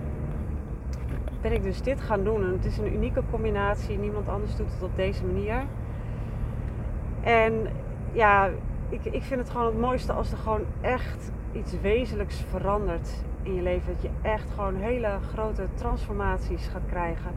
ben 1.44 1.52
ik 1.52 1.62
dus 1.62 1.82
dit 1.82 2.00
gaan 2.00 2.24
doen. 2.24 2.42
En 2.42 2.52
het 2.52 2.64
is 2.64 2.78
een 2.78 2.94
unieke 2.94 3.22
combinatie. 3.30 3.98
Niemand 3.98 4.28
anders 4.28 4.56
doet 4.56 4.72
het 4.72 4.82
op 4.82 4.96
deze 4.96 5.24
manier. 5.24 5.62
En 7.22 7.66
ja, 8.12 8.48
ik, 8.88 9.04
ik 9.04 9.22
vind 9.22 9.40
het 9.40 9.50
gewoon 9.50 9.66
het 9.66 9.78
mooiste 9.78 10.12
als 10.12 10.32
er 10.32 10.38
gewoon 10.38 10.64
echt 10.80 11.32
iets 11.52 11.80
wezenlijks 11.80 12.44
verandert 12.50 13.24
in 13.42 13.54
je 13.54 13.62
leven. 13.62 13.92
Dat 13.92 14.02
je 14.02 14.10
echt 14.22 14.50
gewoon 14.50 14.74
hele 14.74 15.18
grote 15.32 15.66
transformaties 15.74 16.66
gaat 16.66 16.86
krijgen. 16.88 17.30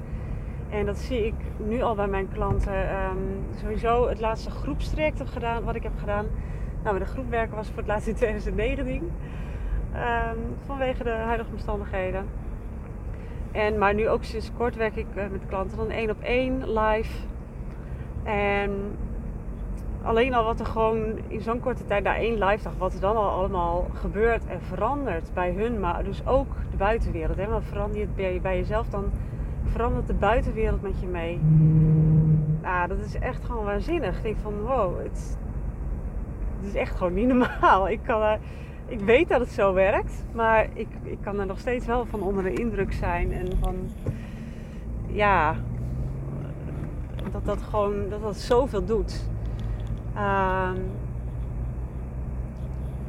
En 0.70 0.86
dat 0.86 0.98
zie 0.98 1.26
ik 1.26 1.36
nu 1.58 1.82
al 1.82 1.96
bij 1.96 2.08
mijn 2.08 2.30
klanten. 2.32 3.04
Um, 3.04 3.46
sowieso 3.62 4.10
het 4.10 4.20
laatste 4.20 4.50
groepstraject 4.50 5.30
gedaan, 5.30 5.64
wat 5.64 5.76
ik 5.76 5.84
heb 5.84 5.98
gedaan. 6.00 6.26
Nou, 6.84 7.00
de 7.00 7.06
groep 7.06 7.30
werken 7.30 7.56
was 7.56 7.68
voor 7.68 7.78
het 7.78 7.88
laatst 7.88 8.08
in 8.08 8.16
2019. 8.24 9.12
ehm, 9.94 10.38
vanwege 10.66 11.04
de 11.04 11.10
huidige 11.10 11.50
omstandigheden. 11.52 12.26
En, 13.52 13.78
maar 13.78 13.94
nu 13.94 14.10
ook 14.10 14.24
sinds 14.24 14.52
kort 14.58 14.76
werk 14.76 14.96
ik 14.96 15.08
eh, 15.16 15.24
met 15.32 15.46
klanten 15.48 15.78
dan 15.78 15.90
één 15.90 16.10
op 16.10 16.22
één 16.22 16.74
live. 16.74 17.14
En 18.24 18.72
alleen 20.02 20.34
al 20.34 20.44
wat 20.44 20.60
er 20.60 20.66
gewoon 20.66 21.00
in 21.28 21.42
zo'n 21.42 21.60
korte 21.60 21.86
tijd, 21.86 22.04
na 22.04 22.16
één 22.16 22.44
live 22.44 22.64
dag, 22.64 22.78
wat 22.78 22.94
er 22.94 23.00
dan 23.00 23.16
al 23.16 23.30
allemaal 23.30 23.88
gebeurt 23.94 24.46
en 24.46 24.62
verandert 24.62 25.34
bij 25.34 25.52
hun, 25.52 25.80
maar 25.80 26.04
dus 26.04 26.28
ook 26.28 26.56
de 26.72 26.78
buitenwereld. 26.78 27.38
Hè? 27.38 27.48
Want 27.48 27.66
verander 27.66 28.02
het 28.02 28.16
bij, 28.16 28.40
bij 28.42 28.58
jezelf, 28.58 28.88
dan 28.88 29.12
verandert 29.64 30.08
de 30.08 30.14
buitenwereld 30.14 30.82
met 30.82 31.00
je 31.00 31.08
mee. 31.08 31.40
Nou, 32.62 32.88
dat 32.88 33.00
is 33.00 33.20
echt 33.20 33.46
gewoon 33.46 33.66
waanzinnig. 33.66 34.18
Ik 34.18 34.24
denk 34.24 34.38
van, 34.42 34.62
wow, 34.62 34.98
het, 34.98 35.38
het 36.58 36.68
is 36.68 36.76
echt 36.76 36.96
gewoon 36.96 37.14
niet 37.14 37.28
normaal. 37.28 37.90
Ik, 37.98 38.00
kan, 38.04 38.22
uh, 38.22 38.34
ik 38.88 39.00
weet 39.00 39.30
dat 39.30 39.40
het 39.40 39.50
zo 39.50 39.74
werkt, 39.74 40.24
maar 40.34 40.68
ik, 40.74 40.88
ik 41.04 41.18
kan 41.22 41.40
er 41.40 41.46
nog 41.46 41.60
steeds 41.60 41.86
wel 41.86 42.06
van 42.06 42.22
onder 42.22 42.44
de 42.44 42.54
indruk 42.54 42.94
zijn. 42.94 43.34
En 43.34 43.48
van, 43.60 43.76
ja, 45.08 45.56
dat 47.32 47.46
dat 47.46 47.62
gewoon, 47.62 48.10
dat 48.10 48.22
dat 48.22 48.38
zoveel 48.38 48.86
doet. 48.86 49.30
Um, 50.18 50.84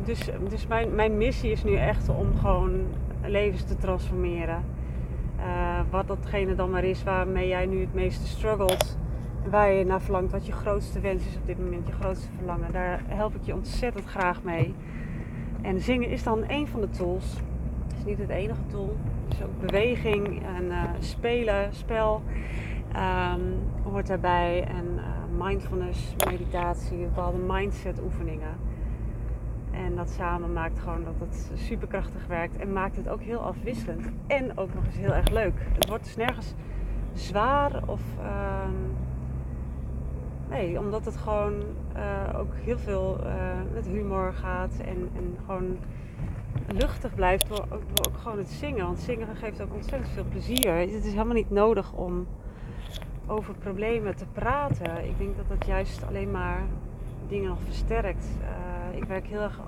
dus 0.04 0.30
dus 0.48 0.66
mijn, 0.66 0.94
mijn 0.94 1.16
missie 1.16 1.50
is 1.50 1.64
nu 1.64 1.74
echt 1.74 2.08
om 2.08 2.36
gewoon 2.38 2.80
levens 3.22 3.64
te 3.64 3.76
transformeren. 3.76 4.64
Uh, 5.38 5.80
wat 5.90 6.06
datgene 6.06 6.54
dan 6.54 6.70
maar 6.70 6.84
is 6.84 7.04
waarmee 7.04 7.48
jij 7.48 7.66
nu 7.66 7.80
het 7.80 7.94
meeste 7.94 8.26
struggelt. 8.26 8.98
Waar 9.50 9.72
je 9.72 9.84
naar 9.84 10.00
verlangt, 10.00 10.32
wat 10.32 10.46
je 10.46 10.52
grootste 10.52 11.00
wens 11.00 11.26
is 11.26 11.36
op 11.36 11.46
dit 11.46 11.58
moment, 11.58 11.86
je 11.86 11.92
grootste 11.92 12.28
verlangen. 12.36 12.72
Daar 12.72 13.02
help 13.06 13.34
ik 13.34 13.42
je 13.42 13.54
ontzettend 13.54 14.04
graag 14.04 14.42
mee. 14.42 14.74
En 15.62 15.80
zingen 15.80 16.08
is 16.08 16.22
dan 16.22 16.44
een 16.46 16.68
van 16.68 16.80
de 16.80 16.90
tools. 16.90 17.34
Het 17.86 17.98
is 17.98 18.04
niet 18.04 18.18
het 18.18 18.28
enige 18.28 18.66
tool. 18.66 18.96
Dus 19.28 19.42
ook 19.42 19.60
beweging 19.60 20.42
en 20.56 20.64
uh, 20.64 20.82
spelen, 20.98 21.74
spel 21.74 22.22
um, 22.96 23.58
hoort 23.82 24.06
daarbij. 24.06 24.64
En 24.64 24.86
uh, 24.96 25.46
mindfulness, 25.46 26.14
meditatie, 26.30 26.98
bepaalde 26.98 27.38
mindset 27.38 28.00
oefeningen. 28.02 28.56
En 29.70 29.96
dat 29.96 30.10
samen 30.10 30.52
maakt 30.52 30.78
gewoon 30.78 31.04
dat 31.04 31.14
het 31.18 31.50
superkrachtig 31.54 32.26
werkt 32.26 32.56
en 32.56 32.72
maakt 32.72 32.96
het 32.96 33.08
ook 33.08 33.22
heel 33.22 33.40
afwisselend. 33.40 34.10
En 34.26 34.58
ook 34.58 34.74
nog 34.74 34.84
eens 34.84 34.96
heel 34.96 35.14
erg 35.14 35.30
leuk. 35.30 35.54
Het 35.72 35.88
wordt 35.88 36.04
dus 36.04 36.16
nergens 36.16 36.54
zwaar 37.12 37.82
of. 37.86 38.00
Uh, 38.20 38.68
nee, 40.50 40.78
omdat 40.78 41.04
het 41.04 41.16
gewoon 41.16 41.52
uh, 41.98 42.38
ook 42.38 42.52
heel 42.54 42.78
veel 42.78 43.18
uh, 43.24 43.32
met 43.74 43.86
humor 43.86 44.32
gaat 44.32 44.72
en, 44.78 45.10
en 45.16 45.36
gewoon 45.46 45.78
luchtig 46.66 47.14
blijft 47.14 47.48
door, 47.48 47.66
ook 48.08 48.18
gewoon 48.18 48.38
het 48.38 48.48
zingen. 48.48 48.84
Want 48.84 48.98
zingen 48.98 49.36
geeft 49.36 49.62
ook 49.62 49.74
ontzettend 49.74 50.12
veel 50.12 50.24
plezier. 50.30 50.74
Het 50.74 51.04
is 51.04 51.12
helemaal 51.12 51.34
niet 51.34 51.50
nodig 51.50 51.92
om 51.92 52.26
over 53.26 53.54
problemen 53.54 54.16
te 54.16 54.26
praten. 54.32 55.04
Ik 55.04 55.18
denk 55.18 55.36
dat 55.36 55.48
dat 55.48 55.66
juist 55.66 56.06
alleen 56.06 56.30
maar 56.30 56.62
dingen 57.28 57.48
nog 57.48 57.58
versterkt. 57.64 58.28
Uh, 58.40 58.96
ik 58.96 59.04
werk 59.04 59.26
heel 59.26 59.40
erg 59.40 59.60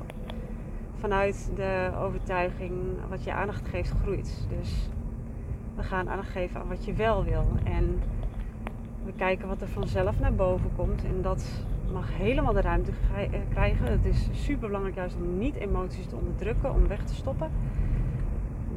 vanuit 0.99 1.51
de 1.55 1.91
overtuiging 1.99 2.73
wat 3.09 3.25
je 3.25 3.33
aandacht 3.33 3.69
geeft 3.69 3.93
groeit. 4.03 4.47
Dus 4.59 4.89
we 5.77 5.83
gaan 5.83 6.09
aandacht 6.11 6.29
geven 6.29 6.61
aan 6.61 6.69
wat 6.69 6.85
je 6.85 6.93
wel 6.93 7.25
wil. 7.25 7.47
En 7.65 8.01
we 9.05 9.13
kijken 9.17 9.49
wat 9.49 9.61
er 9.61 9.69
vanzelf 9.69 10.21
naar 10.21 10.35
boven 10.35 10.71
komt. 10.77 11.05
En 11.05 11.23
dat 11.23 11.65
mag 11.93 12.17
helemaal 12.17 12.53
de 12.53 12.61
ruimte 12.61 12.93
eh, 13.17 13.41
krijgen. 13.49 13.87
Het 13.91 14.05
is 14.05 14.29
super 14.33 14.67
belangrijk 14.67 14.97
juist 14.97 15.17
om 15.17 15.39
niet 15.39 15.55
emoties 15.55 16.07
te 16.07 16.17
onderdrukken, 16.17 16.75
om 16.75 16.87
weg 16.87 17.05
te 17.05 17.15
stoppen. 17.15 17.51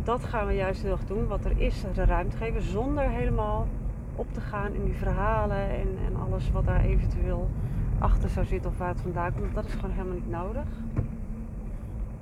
Dat 0.04 0.23
gaan 0.23 0.47
we 0.47 0.54
juist 0.54 0.82
heel 0.82 0.91
erg 0.91 1.06
doen. 1.06 1.28
Wat 1.28 1.45
er 1.45 1.62
is, 1.62 1.84
de 1.93 2.06
ruimte 2.06 2.38
geven 2.38 2.62
zonder 2.62 3.10
helemaal 3.10 3.67
op 4.15 4.34
te 4.34 4.41
gaan 4.41 4.73
in 4.73 4.84
die 4.84 4.93
verhalen 4.93 5.69
en, 5.69 5.88
en 6.06 6.15
alles 6.15 6.52
wat 6.52 6.65
daar 6.65 6.84
eventueel 6.84 7.49
achter 7.99 8.30
zou 8.30 8.45
zitten 8.45 8.71
of 8.71 8.78
waar 8.78 8.88
het 8.88 9.02
vandaan 9.02 9.34
komt. 9.34 9.56
Dat 9.56 9.65
is 9.65 9.73
gewoon 9.73 9.91
helemaal 9.91 10.13
niet 10.13 10.30
nodig. 10.30 10.67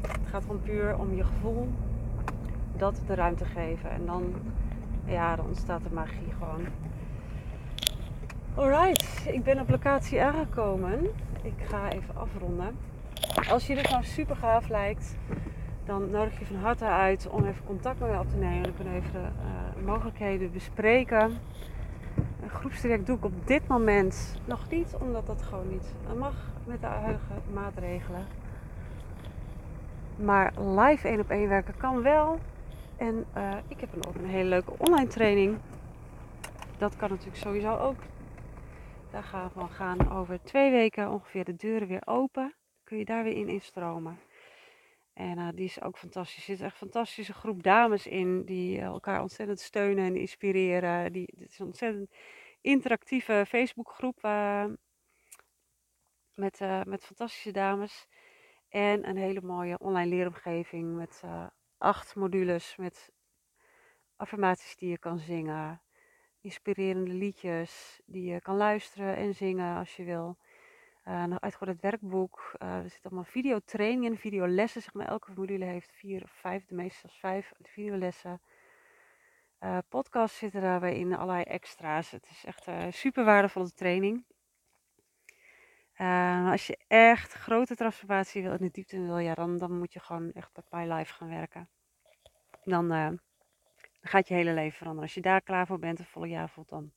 Het 0.02 0.30
gaat 0.30 0.42
gewoon 0.42 0.62
puur 0.62 0.98
om 0.98 1.16
je 1.16 1.24
gevoel 1.24 1.70
dat 2.78 3.02
de 3.08 3.16
ruimte 3.16 3.46
geven. 3.46 3.90
En 3.90 4.06
dan, 4.06 4.24
ja, 5.06 5.36
dan 5.36 5.46
ontstaat 5.46 5.84
de 5.84 5.94
magie 5.94 6.34
gewoon. 6.40 6.62
Alright, 8.56 9.26
ik 9.26 9.44
ben 9.44 9.60
op 9.60 9.70
locatie 9.70 10.22
aangekomen. 10.22 11.04
Ik 11.42 11.54
ga 11.68 11.92
even 11.92 12.16
afronden. 12.16 12.78
Als 13.50 13.68
je 13.68 13.76
dit 13.76 13.90
nou 13.90 14.04
super 14.04 14.36
gaaf 14.36 14.70
lijkt, 14.70 15.16
dan 15.86 16.10
nodig 16.10 16.40
je 16.40 16.46
van 16.46 16.56
harte 16.56 16.86
uit 16.86 17.28
om 17.30 17.46
even 17.46 17.66
contact 17.66 18.00
met 18.00 18.10
mij 18.10 18.20
op 18.20 18.30
te 18.30 18.38
nemen. 18.38 18.64
Dan 18.64 18.74
kunnen 18.76 18.94
we 18.94 19.00
even 19.00 19.12
de 19.12 19.20
uh, 19.80 19.86
mogelijkheden 19.86 20.52
bespreken. 20.52 21.38
Een 22.44 22.50
groepstraject 22.50 23.06
doe 23.06 23.18
ik 23.18 23.26
op 23.26 23.48
dit 23.48 23.68
moment 23.68 24.40
nog 24.46 24.70
niet, 24.70 24.96
omdat 25.00 25.28
dat 25.28 25.42
gewoon 25.42 25.70
niet 25.70 25.94
mag 26.18 26.36
met 26.66 26.82
de 26.82 26.88
huidige 26.88 27.34
maatregelen. 27.54 28.26
Maar 30.16 30.54
live 30.60 31.08
één 31.08 31.20
op 31.20 31.30
één 31.30 31.50
werken 31.50 31.78
kan 31.78 32.02
wel. 32.02 32.40
En 32.98 33.26
uh, 33.38 33.52
ik 33.68 33.80
heb 33.80 33.90
ook 34.08 34.16
een 34.16 34.30
hele 34.30 34.50
leuke 34.50 34.72
online 34.78 35.08
training. 35.08 35.58
Dat 36.78 36.96
kan 36.96 37.10
natuurlijk 37.10 37.38
sowieso 37.38 37.78
ook. 37.78 37.96
Daar 39.12 39.24
gaan 39.24 39.52
we 39.54 39.68
gaan 39.68 40.12
over 40.12 40.44
twee 40.44 40.72
weken 40.72 41.10
ongeveer 41.10 41.44
de 41.44 41.56
deuren 41.56 41.88
weer 41.88 42.02
open. 42.06 42.56
Kun 42.84 42.98
je 42.98 43.06
daar 43.06 43.24
weer 43.24 43.36
in 43.36 43.48
instromen. 43.50 44.20
En 45.14 45.38
uh, 45.38 45.50
die 45.56 45.66
is 45.66 45.82
ook 45.82 45.98
fantastisch. 45.98 46.38
Er 46.38 46.56
zit 46.56 46.62
echt 46.62 46.72
een 46.72 46.78
fantastische 46.78 47.34
groep 47.34 47.64
dames 47.64 48.08
in 48.08 48.46
die 48.46 48.82
elkaar 48.82 49.22
ontzettend 49.22 49.60
steunen 49.60 50.06
en 50.06 50.16
inspireren. 50.16 51.14
Die, 51.14 51.34
het 51.38 51.50
is 51.50 51.60
een 51.60 51.66
ontzettend 51.66 52.12
interactieve 52.62 53.44
Facebookgroep 53.48 54.24
uh, 54.26 54.66
met, 56.34 56.60
met 56.84 57.06
fantastische 57.06 57.52
dames. 57.52 58.08
En 58.70 59.10
een 59.10 59.18
hele 59.18 59.42
mooie 59.42 59.80
online 59.80 60.10
leeromgeving 60.10 60.96
met 60.96 61.24
acht 61.78 62.16
modules 62.16 62.76
met 62.76 63.12
affirmaties 64.16 64.76
die 64.76 64.90
je 64.90 64.98
kan 64.98 65.20
zingen. 65.20 65.82
Inspirerende 66.42 67.12
liedjes 67.12 68.02
die 68.06 68.32
je 68.32 68.42
kan 68.42 68.56
luisteren 68.56 69.16
en 69.16 69.36
zingen 69.36 69.78
als 69.78 69.96
je 69.96 70.04
wil. 70.04 70.38
Uh, 71.08 71.24
nog 71.24 71.40
uitgebreid 71.40 71.80
werkboek. 71.82 72.54
Uh, 72.64 72.76
er 72.76 72.90
zitten 72.90 73.10
allemaal 73.10 73.32
videotrainingen, 73.32 74.18
videolessen. 74.18 74.82
Zeg 74.82 74.94
maar, 74.94 75.08
elke 75.08 75.32
module 75.36 75.66
heeft 75.66 75.92
vier 75.92 76.24
of 76.24 76.32
vijf, 76.32 76.66
de 76.66 76.76
meeste 76.76 77.00
zelfs 77.00 77.20
vijf 77.20 77.54
videolessen. 77.62 78.42
Uh, 79.60 79.78
podcasts 79.90 80.38
zitten 80.38 80.62
daarbij 80.62 80.96
in, 80.96 81.16
allerlei 81.16 81.44
extra's. 81.44 82.12
Het 82.12 82.28
is 82.30 82.46
echt 82.46 82.68
een 82.68 82.94
super 82.94 83.26
waardevolle 83.26 83.72
training. 83.72 84.26
Als 86.52 86.68
je 86.68 86.78
echt 86.88 87.34
grote 87.34 87.76
transformatie 87.76 88.42
wil 88.42 88.52
in 88.52 88.58
de 88.58 88.72
diepte 88.72 89.02
wil, 89.02 89.18
ja, 89.18 89.34
dan, 89.34 89.58
dan 89.58 89.78
moet 89.78 89.94
je 89.94 90.00
gewoon 90.00 90.32
echt 90.32 90.50
met 90.56 90.66
My 90.70 90.94
Life 90.94 91.14
gaan 91.14 91.30
werken. 91.30 91.70
Dan 92.64 93.20
uh, 94.02 94.12
gaat 94.12 94.28
je 94.28 94.34
hele 94.34 94.54
leven 94.54 94.78
veranderen. 94.78 95.04
Als 95.04 95.14
je 95.14 95.22
daar 95.22 95.42
klaar 95.42 95.68
voor 95.68 95.80
bent, 95.80 96.00
een 96.00 96.06
volle 96.06 96.28
jaar 96.28 96.50
voelt, 96.50 96.70
dan 96.70 96.92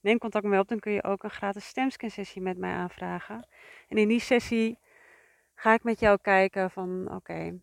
neem 0.00 0.18
contact 0.18 0.44
met 0.44 0.52
me 0.52 0.60
op. 0.60 0.68
Dan 0.68 0.78
kun 0.78 0.92
je 0.92 1.04
ook 1.04 1.22
een 1.22 1.30
gratis 1.30 1.66
stemscan 1.66 2.10
sessie 2.10 2.42
met 2.42 2.58
mij 2.58 2.72
aanvragen. 2.72 3.46
En 3.88 3.96
in 3.96 4.08
die 4.08 4.20
sessie 4.20 4.78
ga 5.54 5.74
ik 5.74 5.82
met 5.82 6.00
jou 6.00 6.18
kijken 6.22 6.70
van, 6.70 7.14
oké, 7.14 7.60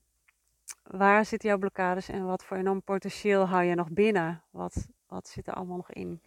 waar 0.83 1.25
zitten 1.25 1.49
jouw 1.49 1.57
blokkades 1.57 2.09
en 2.09 2.25
wat 2.25 2.45
voor 2.45 2.57
enorm 2.57 2.81
potentieel 2.81 3.47
hou 3.47 3.63
je 3.63 3.75
nog 3.75 3.89
binnen? 3.89 4.43
Wat, 4.49 4.87
wat 5.07 5.27
zit 5.27 5.47
er 5.47 5.53
allemaal 5.53 5.77
nog 5.77 5.91
in? 5.91 6.21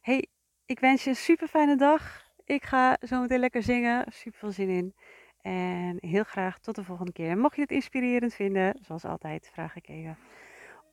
Hey, 0.00 0.26
ik 0.66 0.80
wens 0.80 1.04
je 1.04 1.10
een 1.10 1.16
super 1.16 1.48
fijne 1.48 1.76
dag. 1.76 2.28
Ik 2.44 2.64
ga 2.64 2.96
zo 3.00 3.20
meteen 3.20 3.38
lekker 3.38 3.62
zingen. 3.62 4.12
Super 4.12 4.38
veel 4.38 4.50
zin 4.50 4.68
in. 4.68 4.94
En 5.42 5.96
heel 6.00 6.24
graag 6.24 6.58
tot 6.58 6.74
de 6.74 6.84
volgende 6.84 7.12
keer. 7.12 7.38
Mocht 7.38 7.56
je 7.56 7.62
het 7.62 7.70
inspirerend 7.70 8.34
vinden, 8.34 8.78
zoals 8.80 9.04
altijd, 9.04 9.50
vraag 9.52 9.76
ik 9.76 9.88
even 9.88 10.16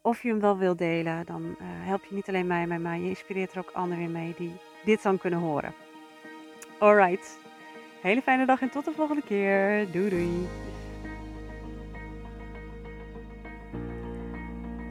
of 0.08 0.22
je 0.22 0.30
hem 0.30 0.40
wel 0.40 0.58
wilt 0.58 0.78
delen. 0.78 1.26
Dan 1.26 1.44
uh, 1.44 1.56
help 1.62 2.06
je 2.06 2.16
niet 2.16 2.28
alleen 2.28 2.48
mij, 2.48 2.68
maar 2.68 3.00
je 3.00 3.10
inspireert 3.10 3.52
er 3.52 3.60
ook 3.60 3.72
anderen 3.74 4.04
weer 4.04 4.14
mee 4.14 4.34
die 4.38 4.52
dit 4.86 5.04
dan 5.04 5.18
kunnen 5.18 5.40
horen. 5.40 5.74
Alright. 6.80 7.40
Hele 8.02 8.22
fijne 8.22 8.46
dag 8.46 8.62
en 8.62 8.70
tot 8.70 8.86
de 8.86 8.92
volgende 8.92 9.22
keer. 9.22 9.92
Doei 9.92 10.10
doei. 10.10 10.48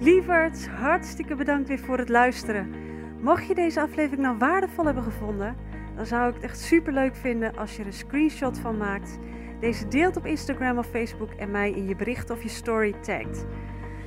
Lieverds, 0.00 0.66
hartstikke 0.66 1.34
bedankt 1.34 1.68
weer 1.68 1.78
voor 1.78 1.98
het 1.98 2.08
luisteren. 2.08 2.74
Mocht 3.20 3.46
je 3.46 3.54
deze 3.54 3.80
aflevering 3.80 4.22
nou 4.22 4.38
waardevol 4.38 4.84
hebben 4.84 5.02
gevonden, 5.02 5.56
dan 5.96 6.06
zou 6.06 6.28
ik 6.28 6.34
het 6.34 6.44
echt 6.44 6.60
super 6.60 6.92
leuk 6.92 7.16
vinden 7.16 7.56
als 7.56 7.76
je 7.76 7.80
er 7.80 7.86
een 7.86 7.92
screenshot 7.92 8.58
van 8.58 8.76
maakt, 8.76 9.18
deze 9.60 9.88
deelt 9.88 10.16
op 10.16 10.26
Instagram 10.26 10.78
of 10.78 10.86
Facebook 10.86 11.30
en 11.30 11.50
mij 11.50 11.70
in 11.70 11.88
je 11.88 11.96
bericht 11.96 12.30
of 12.30 12.42
je 12.42 12.48
story 12.48 12.92
tagt. 12.92 13.46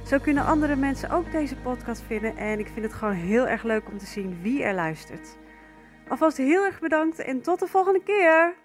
Zo 0.05 0.17
kunnen 0.19 0.45
andere 0.45 0.75
mensen 0.75 1.09
ook 1.09 1.31
deze 1.31 1.55
podcast 1.55 2.01
vinden 2.01 2.37
en 2.37 2.59
ik 2.59 2.67
vind 2.67 2.85
het 2.85 2.93
gewoon 2.93 3.13
heel 3.13 3.47
erg 3.47 3.63
leuk 3.63 3.89
om 3.91 3.97
te 3.97 4.05
zien 4.05 4.39
wie 4.41 4.63
er 4.63 4.73
luistert. 4.73 5.37
Alvast 6.07 6.37
heel 6.37 6.65
erg 6.65 6.79
bedankt 6.79 7.19
en 7.19 7.41
tot 7.41 7.59
de 7.59 7.67
volgende 7.67 8.03
keer! 8.03 8.55